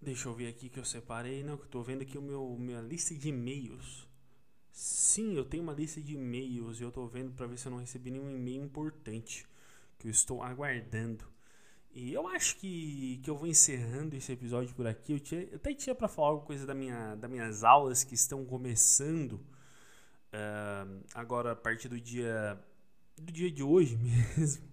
deixa 0.00 0.28
eu 0.28 0.34
ver 0.34 0.48
aqui 0.48 0.70
que 0.70 0.78
eu 0.78 0.84
separei, 0.84 1.42
não, 1.42 1.56
que 1.58 1.64
eu 1.64 1.68
tô 1.68 1.82
vendo 1.82 2.02
aqui 2.02 2.16
o 2.16 2.22
meu 2.22 2.56
minha 2.58 2.80
lista 2.80 3.14
de 3.14 3.28
e-mails. 3.28 4.08
Sim, 4.72 5.34
eu 5.34 5.44
tenho 5.44 5.62
uma 5.62 5.74
lista 5.74 6.00
de 6.00 6.14
e-mails 6.14 6.80
e 6.80 6.82
eu 6.82 6.90
tô 6.90 7.06
vendo 7.06 7.32
para 7.34 7.46
ver 7.46 7.58
se 7.58 7.66
eu 7.66 7.72
não 7.72 7.78
recebi 7.78 8.10
nenhum 8.10 8.30
e-mail 8.30 8.64
importante 8.64 9.46
que 9.98 10.06
eu 10.06 10.10
estou 10.10 10.42
aguardando. 10.42 11.24
E 11.92 12.12
eu 12.12 12.28
acho 12.28 12.56
que, 12.56 13.20
que 13.22 13.28
eu 13.28 13.36
vou 13.36 13.48
encerrando 13.48 14.14
esse 14.16 14.32
episódio 14.32 14.74
por 14.74 14.86
aqui. 14.86 15.14
Eu, 15.14 15.20
tinha, 15.20 15.42
eu 15.42 15.56
até 15.56 15.74
tinha 15.74 15.94
para 15.94 16.08
falar 16.08 16.28
alguma 16.28 16.46
coisa 16.46 16.66
da 16.66 16.74
minha, 16.74 17.16
das 17.16 17.30
minhas 17.30 17.64
aulas 17.64 18.04
que 18.04 18.14
estão 18.14 18.44
começando 18.44 19.40
Uh, 20.30 21.02
agora, 21.12 21.52
a 21.52 21.56
partir 21.56 21.88
do 21.88 22.00
dia 22.00 22.56
do 23.16 23.32
dia 23.32 23.50
de 23.50 23.64
hoje 23.64 23.98
mesmo. 24.38 24.64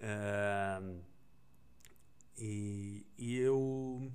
uh, 0.00 1.00
e, 2.36 3.06
e 3.16 3.36
eu 3.36 4.10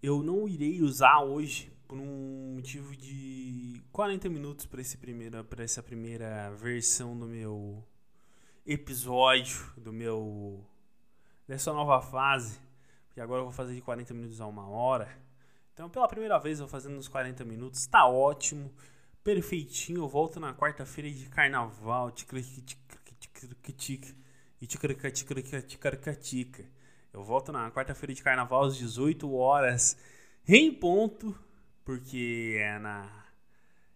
eu 0.00 0.22
não 0.22 0.48
irei 0.48 0.80
usar 0.80 1.20
hoje 1.22 1.72
por 1.88 1.98
um 1.98 2.54
motivo 2.54 2.94
de 2.94 3.82
40 3.90 4.28
minutos 4.28 4.64
para 4.64 4.80
essa 4.80 4.96
primeira 5.82 6.52
versão 6.52 7.18
do 7.18 7.26
meu 7.26 7.84
episódio 8.68 9.72
do 9.76 9.92
meu 9.92 10.64
dessa 11.46 11.72
nova 11.72 12.00
fase 12.00 12.60
porque 13.08 13.20
agora 13.20 13.40
eu 13.40 13.44
vou 13.46 13.52
fazer 13.52 13.74
de 13.74 13.80
40 13.80 14.14
minutos 14.14 14.40
a 14.40 14.46
uma 14.46 14.68
hora 14.68 15.08
então, 15.78 15.88
pela 15.88 16.08
primeira 16.08 16.36
vez, 16.40 16.58
eu 16.58 16.66
vou 16.66 16.72
fazendo 16.72 16.98
uns 16.98 17.06
40 17.06 17.44
minutos. 17.44 17.86
Tá 17.86 18.04
ótimo. 18.04 18.68
Perfeitinho. 19.22 20.00
Eu 20.00 20.08
volto 20.08 20.40
na 20.40 20.52
quarta-feira 20.52 21.08
de 21.08 21.26
carnaval. 21.26 22.12
Eu 27.12 27.22
volto 27.22 27.52
na 27.52 27.70
quarta-feira 27.70 28.12
de 28.12 28.24
carnaval 28.24 28.64
às 28.64 28.76
18 28.76 29.32
horas 29.32 29.96
em 30.48 30.74
ponto, 30.74 31.38
porque 31.84 32.56
é 32.58 32.76
na 32.80 33.24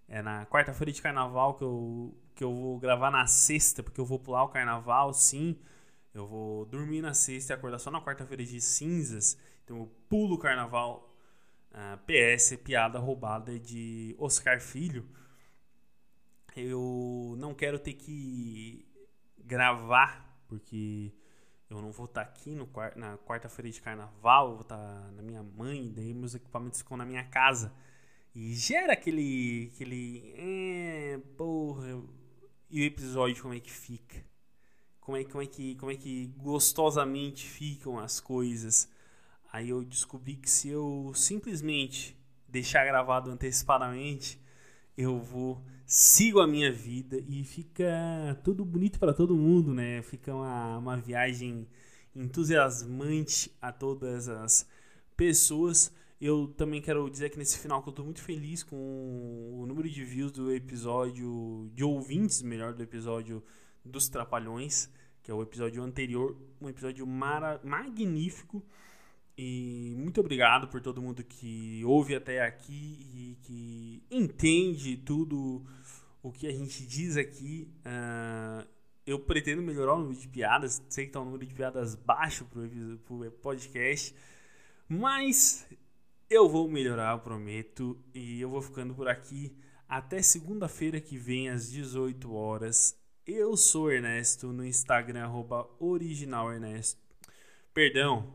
é 0.08 0.22
na 0.22 0.46
quarta-feira 0.46 0.92
de 0.92 1.02
carnaval 1.02 1.54
que 1.54 1.64
eu 1.64 2.14
que 2.34 2.44
eu 2.44 2.54
vou 2.54 2.78
gravar 2.78 3.10
na 3.10 3.26
sexta, 3.26 3.82
porque 3.82 4.00
eu 4.00 4.06
vou 4.06 4.18
pular 4.18 4.44
o 4.44 4.48
carnaval, 4.48 5.12
sim. 5.12 5.58
Eu 6.14 6.26
vou 6.26 6.66
dormir 6.66 7.00
na 7.02 7.14
sexta 7.14 7.52
e 7.52 7.54
acordar 7.54 7.78
só 7.78 7.90
na 7.90 8.00
quarta-feira 8.00 8.44
de 8.44 8.60
cinzas. 8.60 9.38
Então 9.64 9.78
eu 9.78 9.86
pulo 10.08 10.34
o 10.34 10.38
carnaval 10.38 11.12
Uh, 11.72 11.74
ah, 11.74 11.98
PS, 12.06 12.56
piada 12.62 12.98
roubada 12.98 13.58
de 13.58 14.14
Oscar 14.18 14.60
Filho. 14.60 15.08
Eu 16.54 17.34
não 17.38 17.54
quero 17.54 17.78
ter 17.78 17.94
que 17.94 18.86
gravar 19.38 20.44
porque 20.46 21.10
eu 21.70 21.80
não 21.80 21.90
vou 21.90 22.04
estar 22.04 22.24
tá 22.24 22.30
aqui 22.30 22.54
no, 22.54 22.68
na 22.94 23.16
quarta-feira 23.18 23.70
de 23.70 23.80
carnaval, 23.80 24.48
eu 24.48 24.52
vou 24.52 24.62
estar 24.62 24.76
tá 24.76 25.10
na 25.12 25.22
minha 25.22 25.42
mãe, 25.42 25.90
daí 25.90 26.12
meus 26.12 26.34
equipamentos 26.34 26.80
ficam 26.80 26.96
na 26.98 27.06
minha 27.06 27.24
casa. 27.24 27.72
E 28.34 28.54
gera 28.54 28.92
aquele. 28.92 29.70
aquele. 29.74 30.34
É, 30.36 31.18
porra. 31.36 32.02
E 32.72 32.80
o 32.80 32.84
episódio 32.86 33.42
como 33.42 33.52
é 33.52 33.60
que 33.60 33.70
fica? 33.70 34.24
Como 34.98 35.14
é, 35.14 35.24
como, 35.24 35.42
é 35.42 35.46
que, 35.46 35.74
como 35.74 35.92
é 35.92 35.94
que 35.94 36.32
gostosamente 36.38 37.46
ficam 37.46 37.98
as 37.98 38.18
coisas? 38.18 38.88
Aí 39.52 39.68
eu 39.68 39.84
descobri 39.84 40.36
que 40.36 40.48
se 40.48 40.70
eu 40.70 41.12
simplesmente 41.14 42.16
deixar 42.48 42.86
gravado 42.86 43.30
antecipadamente, 43.30 44.40
eu 44.96 45.20
vou 45.20 45.62
sigo 45.84 46.40
a 46.40 46.46
minha 46.46 46.72
vida 46.72 47.22
e 47.28 47.44
fica 47.44 48.40
tudo 48.42 48.64
bonito 48.64 48.98
para 48.98 49.12
todo 49.12 49.36
mundo, 49.36 49.74
né? 49.74 50.00
Fica 50.00 50.34
uma, 50.34 50.78
uma 50.78 50.96
viagem 50.96 51.68
entusiasmante 52.16 53.54
a 53.60 53.70
todas 53.70 54.30
as 54.30 54.66
pessoas. 55.14 55.92
Eu 56.24 56.54
também 56.56 56.80
quero 56.80 57.10
dizer 57.10 57.30
que 57.30 57.36
nesse 57.36 57.58
final 57.58 57.82
que 57.82 57.88
eu 57.88 57.90
estou 57.90 58.04
muito 58.04 58.22
feliz 58.22 58.62
com 58.62 58.76
o 58.76 59.66
número 59.66 59.90
de 59.90 60.04
views 60.04 60.30
do 60.30 60.52
episódio, 60.52 61.68
de 61.74 61.82
ouvintes, 61.82 62.42
melhor, 62.42 62.72
do 62.72 62.80
episódio 62.80 63.42
dos 63.84 64.08
Trapalhões, 64.08 64.88
que 65.20 65.32
é 65.32 65.34
o 65.34 65.42
episódio 65.42 65.82
anterior, 65.82 66.36
um 66.60 66.68
episódio 66.68 67.04
mara, 67.08 67.60
magnífico. 67.64 68.64
E 69.36 69.96
muito 69.98 70.20
obrigado 70.20 70.68
por 70.68 70.80
todo 70.80 71.02
mundo 71.02 71.24
que 71.24 71.82
ouve 71.84 72.14
até 72.14 72.40
aqui 72.40 73.00
e 73.12 73.38
que 73.42 74.04
entende 74.08 74.96
tudo 74.98 75.66
o 76.22 76.30
que 76.30 76.46
a 76.46 76.52
gente 76.52 76.86
diz 76.86 77.16
aqui. 77.16 77.68
Uh, 77.78 78.64
eu 79.04 79.18
pretendo 79.18 79.60
melhorar 79.60 79.94
o 79.94 79.98
número 79.98 80.20
de 80.20 80.28
piadas. 80.28 80.80
Sei 80.88 81.06
que 81.06 81.08
está 81.10 81.20
um 81.20 81.24
número 81.24 81.44
de 81.44 81.52
piadas 81.52 81.96
baixo 81.96 82.44
para 82.44 82.62
o 83.16 83.30
podcast. 83.32 84.14
Mas 84.88 85.66
eu 86.32 86.48
vou 86.48 86.66
melhorar, 86.66 87.12
eu 87.12 87.18
prometo. 87.18 87.98
E 88.14 88.40
eu 88.40 88.48
vou 88.48 88.62
ficando 88.62 88.94
por 88.94 89.06
aqui. 89.06 89.54
Até 89.86 90.22
segunda-feira 90.22 91.00
que 91.00 91.18
vem, 91.18 91.50
às 91.50 91.70
18 91.70 92.32
horas. 92.32 92.98
Eu 93.26 93.56
sou 93.56 93.92
Ernesto 93.92 94.52
no 94.52 94.64
Instagram, 94.64 95.30
originalernesto. 95.78 97.00
Perdão, 97.74 98.34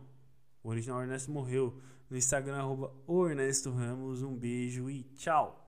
o 0.64 0.70
original 0.70 1.02
Ernesto 1.02 1.32
morreu. 1.32 1.82
No 2.10 2.16
Instagram, 2.16 2.58
arroba 2.58 2.94
Ernesto 3.30 3.72
Ramos. 3.72 4.22
Um 4.22 4.36
beijo 4.36 4.90
e 4.90 5.04
tchau! 5.16 5.56